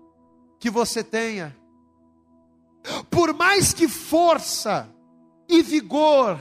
que 0.59 0.71
você 0.71 1.05
tenha, 1.05 1.55
por 3.11 3.35
mais 3.35 3.73
que 3.73 3.89
força 3.89 4.89
e 5.49 5.63
vigor 5.63 6.41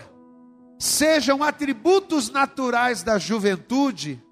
sejam 0.80 1.44
atributos 1.44 2.30
naturais 2.30 3.04
da 3.04 3.18
juventude, 3.18 4.23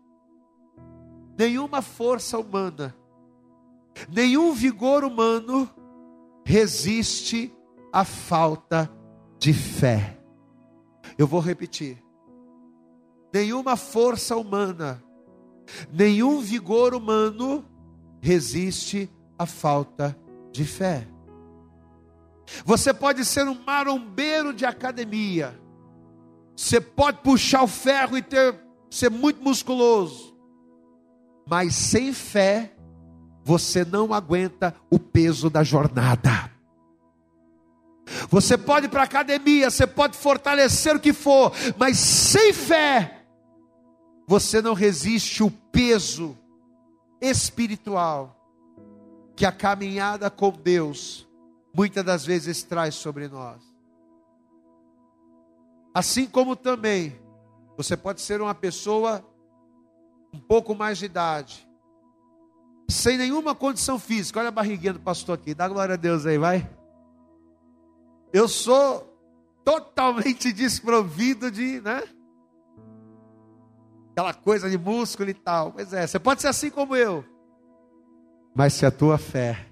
nenhuma 1.42 1.82
força 1.82 2.38
humana, 2.38 2.96
nenhum 4.08 4.54
vigor 4.54 5.04
humano 5.04 5.68
resiste 6.46 7.52
à 7.92 8.06
falta 8.06 8.88
de 9.40 9.52
fé. 9.52 10.20
Eu 11.18 11.26
vou 11.26 11.40
repetir. 11.40 11.98
Nenhuma 13.34 13.76
força 13.76 14.38
humana, 14.38 15.04
nenhum 15.92 16.42
vigor 16.42 16.94
humano 16.94 17.66
resiste 18.22 19.10
à 19.36 19.48
falta 19.48 20.16
de 20.52 20.64
fé. 20.64 21.08
Você 22.64 22.94
pode 22.94 23.26
ser 23.26 23.48
um 23.48 23.58
marombeiro 23.66 24.54
de 24.54 24.64
academia, 24.64 25.60
você 26.56 26.80
pode 26.80 27.24
puxar 27.24 27.64
o 27.64 27.68
ferro 27.68 28.16
e 28.16 28.22
ter, 28.22 28.62
ser 28.92 29.10
muito 29.10 29.42
musculoso, 29.42 30.31
mas 31.46 31.76
sem 31.76 32.14
fé, 32.14 32.74
você 33.44 33.84
não 33.84 34.14
aguenta 34.14 34.76
o 34.90 35.00
peso 35.00 35.50
da 35.50 35.64
jornada. 35.64 36.52
Você 38.30 38.58
pode 38.58 38.88
ir 38.88 38.90
para 38.90 39.02
a 39.02 39.06
academia, 39.06 39.70
você 39.70 39.88
pode 39.88 40.18
fortalecer 40.18 40.96
o 40.96 41.00
que 41.00 41.14
for, 41.14 41.52
mas 41.78 41.98
sem 41.98 42.54
fé, 42.54 43.26
você 44.28 44.62
não 44.62 44.74
resiste 44.74 45.44
o 45.44 45.52
peso 45.52 46.38
espiritual 47.22 48.38
que 49.36 49.46
a 49.46 49.52
caminhada 49.52 50.30
com 50.30 50.52
Deus 50.52 51.28
muitas 51.74 52.04
das 52.04 52.26
vezes 52.26 52.64
traz 52.64 52.96
sobre 52.96 53.28
nós. 53.28 53.62
Assim 55.94 56.26
como 56.26 56.56
também, 56.56 57.20
você 57.76 57.98
pode 57.98 58.22
ser 58.22 58.42
uma 58.42 58.56
pessoa 58.56 59.26
um 60.34 60.40
pouco 60.40 60.74
mais 60.76 60.98
de 60.98 61.06
idade, 61.06 61.68
sem 62.90 63.18
nenhuma 63.18 63.56
condição 63.56 63.98
física. 63.98 64.40
Olha 64.40 64.50
a 64.50 64.52
barriguinha 64.52 64.94
do 64.94 65.00
pastor 65.00 65.36
aqui, 65.36 65.54
dá 65.54 65.68
glória 65.68 65.94
a 65.94 65.98
Deus 65.98 66.26
aí, 66.26 66.38
vai. 66.38 66.70
Eu 68.34 68.48
sou 68.48 69.08
totalmente 69.64 70.52
desprovido 70.54 71.52
de, 71.52 71.82
né? 71.82 72.04
aquela 74.12 74.34
coisa 74.34 74.70
de 74.70 74.78
músculo 74.78 75.30
e 75.30 75.34
tal. 75.34 75.72
Pois 75.72 75.94
é, 75.94 76.06
você 76.06 76.20
pode 76.20 76.42
ser 76.42 76.48
assim 76.48 76.70
como 76.70 76.96
eu. 76.96 77.24
Mas 78.54 78.74
se 78.74 78.86
a 78.86 78.92
tua 78.92 79.18
fé 79.18 79.71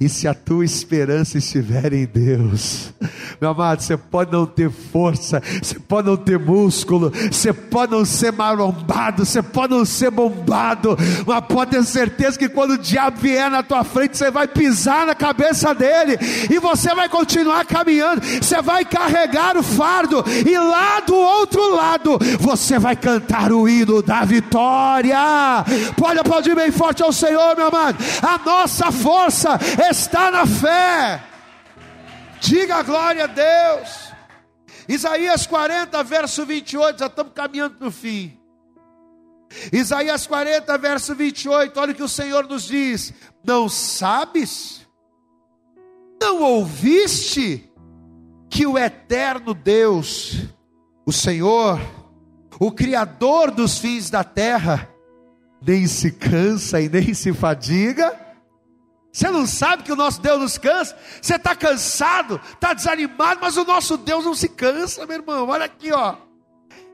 e 0.00 0.08
se 0.08 0.26
a 0.26 0.34
tua 0.34 0.64
esperança 0.64 1.38
estiver 1.38 1.92
em 1.92 2.06
Deus, 2.06 2.92
meu 3.40 3.50
amado, 3.50 3.82
você 3.82 3.96
pode 3.96 4.32
não 4.32 4.46
ter 4.46 4.70
força, 4.70 5.42
você 5.62 5.78
pode 5.78 6.08
não 6.08 6.16
ter 6.16 6.38
músculo, 6.38 7.12
você 7.30 7.52
pode 7.52 7.92
não 7.92 8.04
ser 8.04 8.32
marombado, 8.32 9.24
você 9.24 9.42
pode 9.42 9.74
não 9.74 9.84
ser 9.84 10.10
bombado, 10.10 10.96
mas 11.26 11.44
pode 11.46 11.72
ter 11.72 11.84
certeza 11.84 12.38
que 12.38 12.48
quando 12.48 12.72
o 12.72 12.78
diabo 12.78 13.18
vier 13.20 13.50
na 13.50 13.62
tua 13.62 13.84
frente, 13.84 14.16
você 14.16 14.30
vai 14.30 14.46
pisar 14.46 15.06
na 15.06 15.14
cabeça 15.14 15.74
dele 15.74 16.18
e 16.50 16.58
você 16.58 16.94
vai 16.94 17.08
continuar 17.08 17.64
caminhando, 17.64 18.20
você 18.20 18.60
vai 18.62 18.84
carregar 18.84 19.56
o 19.56 19.62
fardo 19.62 20.24
e 20.46 20.58
lá 20.58 21.00
do 21.00 21.14
outro 21.14 21.74
lado 21.74 22.18
você 22.38 22.78
vai 22.78 22.96
cantar 22.96 23.52
o 23.52 23.68
hino 23.68 24.02
da 24.02 24.24
vitória. 24.24 25.18
Pode 25.96 26.18
aplaudir 26.18 26.54
bem 26.54 26.70
forte 26.70 27.02
ao 27.02 27.12
Senhor, 27.12 27.56
meu 27.56 27.68
amado. 27.68 27.96
A 28.22 28.38
nossa 28.44 28.90
força 28.90 29.58
está 29.90 30.30
na 30.30 30.46
fé. 30.46 31.22
Diga 32.40 32.76
a 32.76 32.82
glória 32.82 33.24
a 33.24 33.26
Deus. 33.26 34.10
Isaías 34.88 35.46
40, 35.46 36.02
verso 36.02 36.44
28, 36.44 36.98
já 36.98 37.06
estamos 37.06 37.32
caminhando 37.32 37.76
para 37.76 37.88
o 37.88 37.92
fim. 37.92 38.36
Isaías 39.72 40.26
40, 40.26 40.78
verso 40.78 41.14
28, 41.14 41.78
olha 41.78 41.92
o 41.92 41.94
que 41.94 42.02
o 42.02 42.08
Senhor 42.08 42.46
nos 42.46 42.64
diz: 42.64 43.12
Não 43.44 43.68
sabes? 43.68 44.86
Não 46.20 46.42
ouviste 46.42 47.70
que 48.48 48.66
o 48.66 48.78
eterno 48.78 49.54
Deus, 49.54 50.36
o 51.06 51.12
Senhor, 51.12 51.80
o 52.58 52.70
Criador 52.72 53.50
dos 53.50 53.78
fins 53.78 54.10
da 54.10 54.22
terra, 54.22 54.88
nem 55.62 55.86
se 55.86 56.12
cansa 56.12 56.80
e 56.80 56.88
nem 56.88 57.14
se 57.14 57.32
fadiga? 57.32 58.19
Você 59.12 59.28
não 59.30 59.46
sabe 59.46 59.82
que 59.82 59.92
o 59.92 59.96
nosso 59.96 60.20
Deus 60.20 60.40
nos 60.40 60.58
cansa? 60.58 60.96
Você 61.20 61.34
está 61.34 61.54
cansado, 61.54 62.40
está 62.52 62.72
desanimado, 62.72 63.40
mas 63.42 63.56
o 63.56 63.64
nosso 63.64 63.96
Deus 63.96 64.24
não 64.24 64.34
se 64.34 64.48
cansa, 64.48 65.04
meu 65.06 65.16
irmão. 65.16 65.48
Olha 65.48 65.64
aqui, 65.64 65.92
ó. 65.92 66.29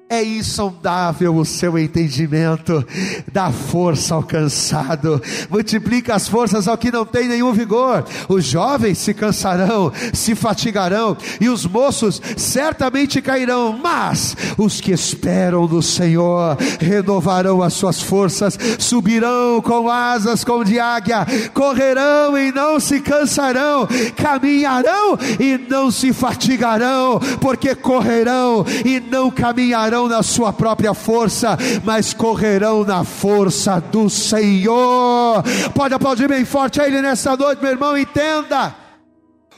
É 0.08 0.22
insondável 0.22 1.34
o 1.34 1.44
seu 1.44 1.76
entendimento 1.76 2.86
da 3.32 3.50
força 3.50 4.14
alcançado. 4.14 5.20
Multiplica 5.50 6.14
as 6.14 6.28
forças 6.28 6.68
ao 6.68 6.78
que 6.78 6.92
não 6.92 7.04
tem 7.04 7.26
nenhum 7.26 7.52
vigor. 7.52 8.04
Os 8.28 8.44
jovens 8.44 8.98
se 8.98 9.12
cansarão, 9.12 9.92
se 10.12 10.36
fatigarão, 10.36 11.16
e 11.40 11.48
os 11.48 11.66
moços 11.66 12.22
certamente 12.36 13.20
cairão. 13.20 13.80
Mas 13.82 14.36
os 14.56 14.80
que 14.80 14.92
esperam 14.92 15.66
no 15.66 15.82
Senhor 15.82 16.56
renovarão 16.78 17.60
as 17.60 17.72
suas 17.72 18.00
forças, 18.00 18.56
subirão 18.78 19.60
com 19.60 19.90
asas 19.90 20.44
como 20.44 20.64
de 20.64 20.78
águia, 20.78 21.26
correrão 21.52 22.38
e 22.38 22.52
não 22.52 22.78
se 22.78 23.00
cansarão, 23.00 23.88
caminharão 24.16 25.18
e 25.40 25.58
não 25.58 25.90
se 25.90 26.12
fatigarão, 26.12 27.18
porque 27.40 27.74
correrão 27.74 28.64
e 28.84 29.00
não 29.00 29.32
caminharão 29.32 29.95
correrão 29.96 30.08
na 30.08 30.22
sua 30.22 30.52
própria 30.52 30.92
força, 30.92 31.56
mas 31.82 32.12
correrão 32.12 32.84
na 32.84 33.02
força 33.04 33.80
do 33.80 34.10
Senhor. 34.10 35.42
Pode 35.74 35.94
aplaudir 35.94 36.28
bem 36.28 36.44
forte 36.44 36.80
a 36.80 36.86
Ele 36.86 37.00
nessa 37.00 37.36
noite, 37.36 37.62
meu 37.62 37.70
irmão, 37.70 37.96
entenda. 37.96 38.76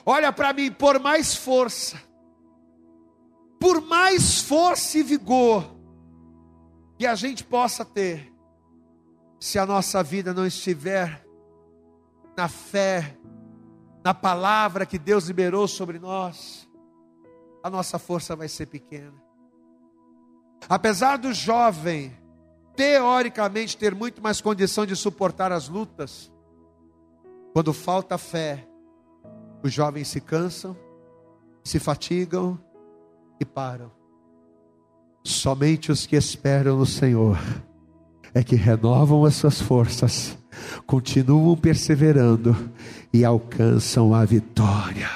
Olha 0.07 0.33
para 0.33 0.53
mim, 0.53 0.71
por 0.71 1.01
mais 1.01 1.35
força, 1.35 2.01
por 3.59 3.81
mais 3.81 4.41
força 4.41 4.99
e 4.99 5.03
vigor 5.03 5.65
que 6.97 7.07
a 7.07 7.15
gente 7.15 7.45
possa 7.45 7.85
ter, 7.85 8.33
se 9.41 9.59
a 9.59 9.67
nossa 9.67 10.03
vida 10.03 10.33
não 10.33 10.47
estiver 10.47 11.25
na 12.37 12.49
fé, 12.49 13.17
na 14.05 14.15
palavra 14.15 14.87
que 14.87 14.99
Deus 14.99 15.27
liberou 15.27 15.67
sobre 15.69 15.99
nós, 15.99 16.69
a 17.63 17.69
nossa 17.69 17.99
força 17.99 18.35
vai 18.35 18.49
ser 18.49 18.67
pequena. 18.67 19.28
Apesar 20.67 21.19
do 21.19 21.33
jovem, 21.33 22.17
teoricamente, 22.75 23.77
ter 23.77 23.95
muito 23.95 24.23
mais 24.23 24.41
condição 24.41 24.87
de 24.87 24.97
suportar 24.97 25.53
as 25.53 25.69
lutas, 25.69 26.33
quando 27.53 27.73
falta 27.73 28.17
fé, 28.17 28.67
os 29.63 29.73
jovens 29.73 30.09
se 30.09 30.21
cansam, 30.21 30.77
se 31.65 31.79
fatigam 31.79 32.59
e 33.41 33.45
param. 33.45 33.91
Somente 35.25 35.91
os 35.91 36.07
que 36.07 36.17
esperam 36.17 36.79
no 36.79 36.87
Senhor 36.87 37.39
é 38.33 38.43
que 38.43 38.55
renovam 38.55 39.25
as 39.25 39.35
suas 39.35 39.61
forças, 39.61 40.39
continuam 40.87 41.57
perseverando 41.57 42.55
e 43.13 43.25
alcançam 43.25 44.15
a 44.15 44.25
vitória. 44.25 45.11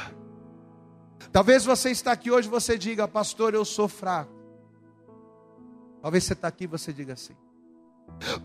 Talvez 1.30 1.64
você 1.64 1.90
está 1.90 2.12
aqui 2.12 2.30
hoje, 2.30 2.48
você 2.48 2.76
diga, 2.76 3.06
pastor, 3.06 3.54
eu 3.54 3.64
sou 3.64 3.88
fraco. 3.88 4.41
Talvez 6.02 6.24
você 6.24 6.32
está 6.32 6.48
aqui 6.48 6.64
e 6.64 6.66
você 6.66 6.92
diga 6.92 7.12
assim: 7.12 7.34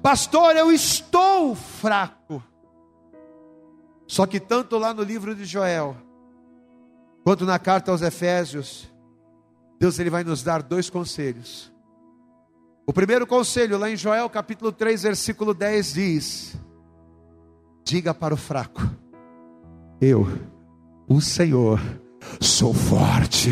Pastor, 0.01 0.55
eu 0.55 0.71
estou 0.71 1.55
fraco. 1.55 2.43
Só 4.05 4.25
que 4.27 4.39
tanto 4.39 4.77
lá 4.77 4.93
no 4.93 5.01
livro 5.01 5.35
de 5.35 5.43
Joel, 5.43 5.97
quanto 7.23 7.45
na 7.45 7.57
carta 7.59 7.91
aos 7.91 8.01
Efésios, 8.01 8.89
Deus 9.79 9.97
ele 9.99 10.09
vai 10.09 10.23
nos 10.23 10.43
dar 10.43 10.61
dois 10.61 10.89
conselhos. 10.89 11.73
O 12.85 12.93
primeiro 12.93 13.27
conselho, 13.27 13.77
lá 13.77 13.89
em 13.89 13.97
Joel 13.97 14.29
capítulo 14.29 14.71
3, 14.71 15.01
versículo 15.01 15.53
10, 15.53 15.93
diz: 15.93 16.55
Diga 17.83 18.13
para 18.13 18.35
o 18.35 18.37
fraco, 18.37 18.81
eu, 19.99 20.27
o 21.07 21.19
Senhor, 21.19 21.79
sou 22.39 22.73
forte. 22.73 23.49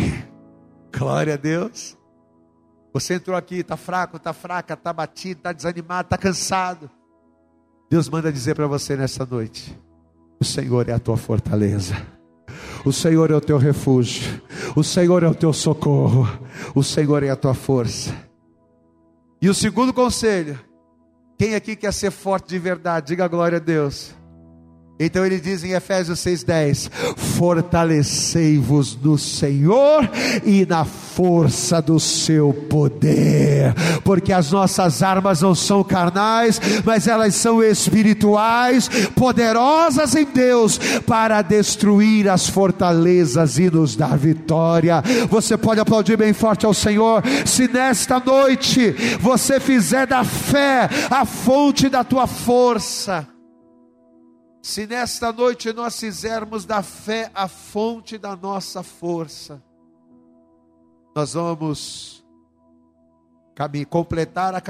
Glória 0.96 1.34
a 1.34 1.38
Deus. 1.38 1.98
Você 2.96 3.16
entrou 3.16 3.36
aqui, 3.36 3.56
está 3.56 3.76
fraco, 3.76 4.16
está 4.16 4.32
fraca, 4.32 4.74
está 4.74 4.94
batido, 4.94 5.40
está 5.40 5.52
desanimado, 5.52 6.06
está 6.06 6.18
cansado. 6.18 6.90
Deus 7.90 8.08
manda 8.08 8.32
dizer 8.32 8.56
para 8.56 8.68
você 8.68 8.96
nessa 8.96 9.26
noite: 9.26 9.78
o 10.40 10.46
Senhor 10.46 10.88
é 10.88 10.94
a 10.94 11.00
tua 11.00 11.18
fortaleza. 11.18 11.94
O 12.86 12.94
Senhor 12.94 13.32
é 13.32 13.36
o 13.36 13.42
teu 13.42 13.58
refúgio, 13.58 14.42
o 14.78 14.82
Senhor 14.82 15.24
é 15.24 15.28
o 15.28 15.36
teu 15.36 15.52
socorro, 15.52 16.26
o 16.74 16.82
Senhor 16.82 17.22
é 17.22 17.30
a 17.30 17.36
tua 17.36 17.54
força. 17.54 18.16
E 19.42 19.50
o 19.50 19.54
segundo 19.54 19.92
conselho: 19.92 20.58
quem 21.38 21.54
aqui 21.54 21.76
quer 21.76 21.92
ser 21.92 22.12
forte 22.12 22.48
de 22.48 22.60
verdade, 22.60 23.08
diga 23.08 23.28
glória 23.28 23.58
a 23.58 23.62
Deus. 23.62 24.16
Então 24.98 25.26
ele 25.26 25.42
diz 25.42 25.62
em 25.62 25.72
Efésios 25.72 26.20
6,10: 26.20 26.90
Fortalecei-vos 27.38 28.98
no 29.02 29.18
Senhor 29.18 30.10
e 30.46 30.66
na 30.66 30.86
força 30.86 31.82
do 31.82 32.00
seu 32.00 32.54
poder, 32.70 33.74
porque 34.06 34.32
as 34.32 34.52
nossas 34.52 35.04
armas 35.04 35.42
não 35.42 35.54
são 35.54 35.84
carnais, 35.84 36.62
mas 36.86 37.08
elas 37.08 37.36
são 37.36 37.62
espirituais, 37.62 38.90
poderosas 39.14 40.16
em 40.16 40.24
Deus 40.26 40.78
para 41.06 41.42
destruir 41.42 42.30
as 42.30 42.48
fortalezas 42.48 43.60
e 43.60 43.70
nos 43.70 43.98
dar 43.98 44.18
vitória. 44.18 45.04
Você 45.30 45.58
pode 45.58 45.82
aplaudir 45.82 46.16
bem 46.16 46.32
forte 46.32 46.66
ao 46.66 46.74
Senhor, 46.74 47.22
se 47.46 47.68
nesta 47.68 48.18
noite 48.18 48.96
você 49.20 49.60
fizer 49.60 50.08
da 50.08 50.24
fé 50.24 50.90
a 51.10 51.26
fonte 51.26 51.90
da 51.90 52.02
tua 52.02 52.28
força 52.28 53.35
se 54.66 54.88
nesta 54.88 55.32
noite 55.32 55.72
nós 55.72 56.00
fizermos 56.00 56.66
da 56.66 56.82
fé 56.82 57.30
a 57.36 57.48
fonte 57.48 58.18
da 58.18 58.36
nossa 58.36 58.82
força, 58.82 59.62
nós 61.16 61.36
vamos 61.36 62.26
completar 63.88 64.56
a, 64.56 64.62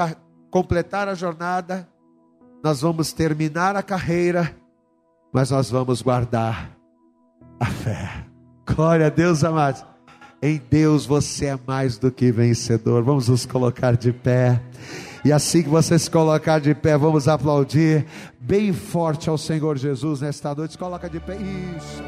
completar 0.52 1.08
a 1.08 1.16
jornada, 1.16 1.88
nós 2.62 2.82
vamos 2.82 3.14
terminar 3.14 3.78
a 3.78 3.82
carreira, 3.82 4.54
mas 5.32 5.50
nós 5.50 5.70
vamos 5.70 6.02
guardar 6.02 6.78
a 7.58 7.66
fé. 7.66 8.26
Glória 8.68 9.08
a 9.08 9.10
Deus, 9.10 9.46
amados. 9.46 9.86
Em 10.42 10.58
Deus 10.58 11.06
você 11.06 11.46
é 11.46 11.60
mais 11.66 11.98
do 11.98 12.12
que 12.12 12.34
vencedor. 12.34 13.02
Vamos 13.02 13.30
nos 13.30 13.46
colocar 13.46 13.96
de 13.96 14.12
pé. 14.12 14.62
E 15.26 15.34
assim 15.34 15.64
que 15.64 15.70
você 15.70 15.98
se 15.98 16.08
colocar 16.08 16.60
de 16.60 16.76
pé, 16.76 16.96
vamos 16.96 17.28
aplaudir 17.28 18.06
bem 18.40 18.72
forte 18.72 19.28
ao 19.28 19.40
Senhor 19.40 19.76
Jesus 19.76 20.22
nesta 20.22 20.54
noite. 20.54 20.74
Se 20.74 20.78
coloca 20.78 21.10
de 21.10 21.20
pé. 21.20 21.36
Isso. 21.36 22.04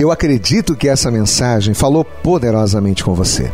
Eu 0.00 0.10
acredito 0.10 0.74
que 0.74 0.88
essa 0.88 1.08
mensagem 1.08 1.74
falou 1.74 2.04
poderosamente 2.04 3.04
com 3.04 3.14
você. 3.14 3.52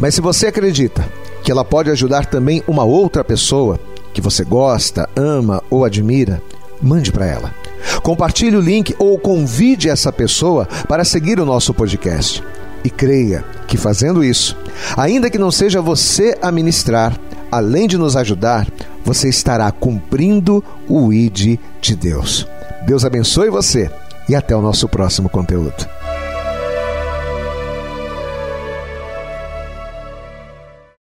Mas 0.00 0.14
se 0.14 0.22
você 0.22 0.46
acredita 0.46 1.06
que 1.42 1.52
ela 1.52 1.62
pode 1.62 1.90
ajudar 1.90 2.24
também 2.24 2.62
uma 2.66 2.84
outra 2.84 3.22
pessoa 3.22 3.78
que 4.14 4.22
você 4.22 4.42
gosta, 4.42 5.06
ama 5.14 5.62
ou 5.68 5.84
admira, 5.84 6.42
mande 6.80 7.12
para 7.12 7.26
ela. 7.26 7.54
Compartilhe 8.02 8.56
o 8.56 8.62
link 8.62 8.96
ou 8.98 9.18
convide 9.18 9.90
essa 9.90 10.10
pessoa 10.10 10.66
para 10.88 11.04
seguir 11.04 11.38
o 11.38 11.44
nosso 11.44 11.74
podcast. 11.74 12.42
E 12.82 12.88
creia 12.88 13.44
que 13.66 13.76
fazendo 13.76 14.24
isso, 14.24 14.56
Ainda 14.96 15.30
que 15.30 15.38
não 15.38 15.50
seja 15.50 15.80
você 15.80 16.36
a 16.40 16.50
ministrar, 16.50 17.18
além 17.50 17.86
de 17.86 17.98
nos 17.98 18.16
ajudar, 18.16 18.66
você 19.04 19.28
estará 19.28 19.70
cumprindo 19.70 20.62
o 20.88 21.12
ID 21.12 21.58
de 21.80 21.96
Deus. 21.96 22.46
Deus 22.86 23.04
abençoe 23.04 23.50
você 23.50 23.90
e 24.28 24.34
até 24.34 24.54
o 24.54 24.62
nosso 24.62 24.88
próximo 24.88 25.28
conteúdo. 25.28 25.97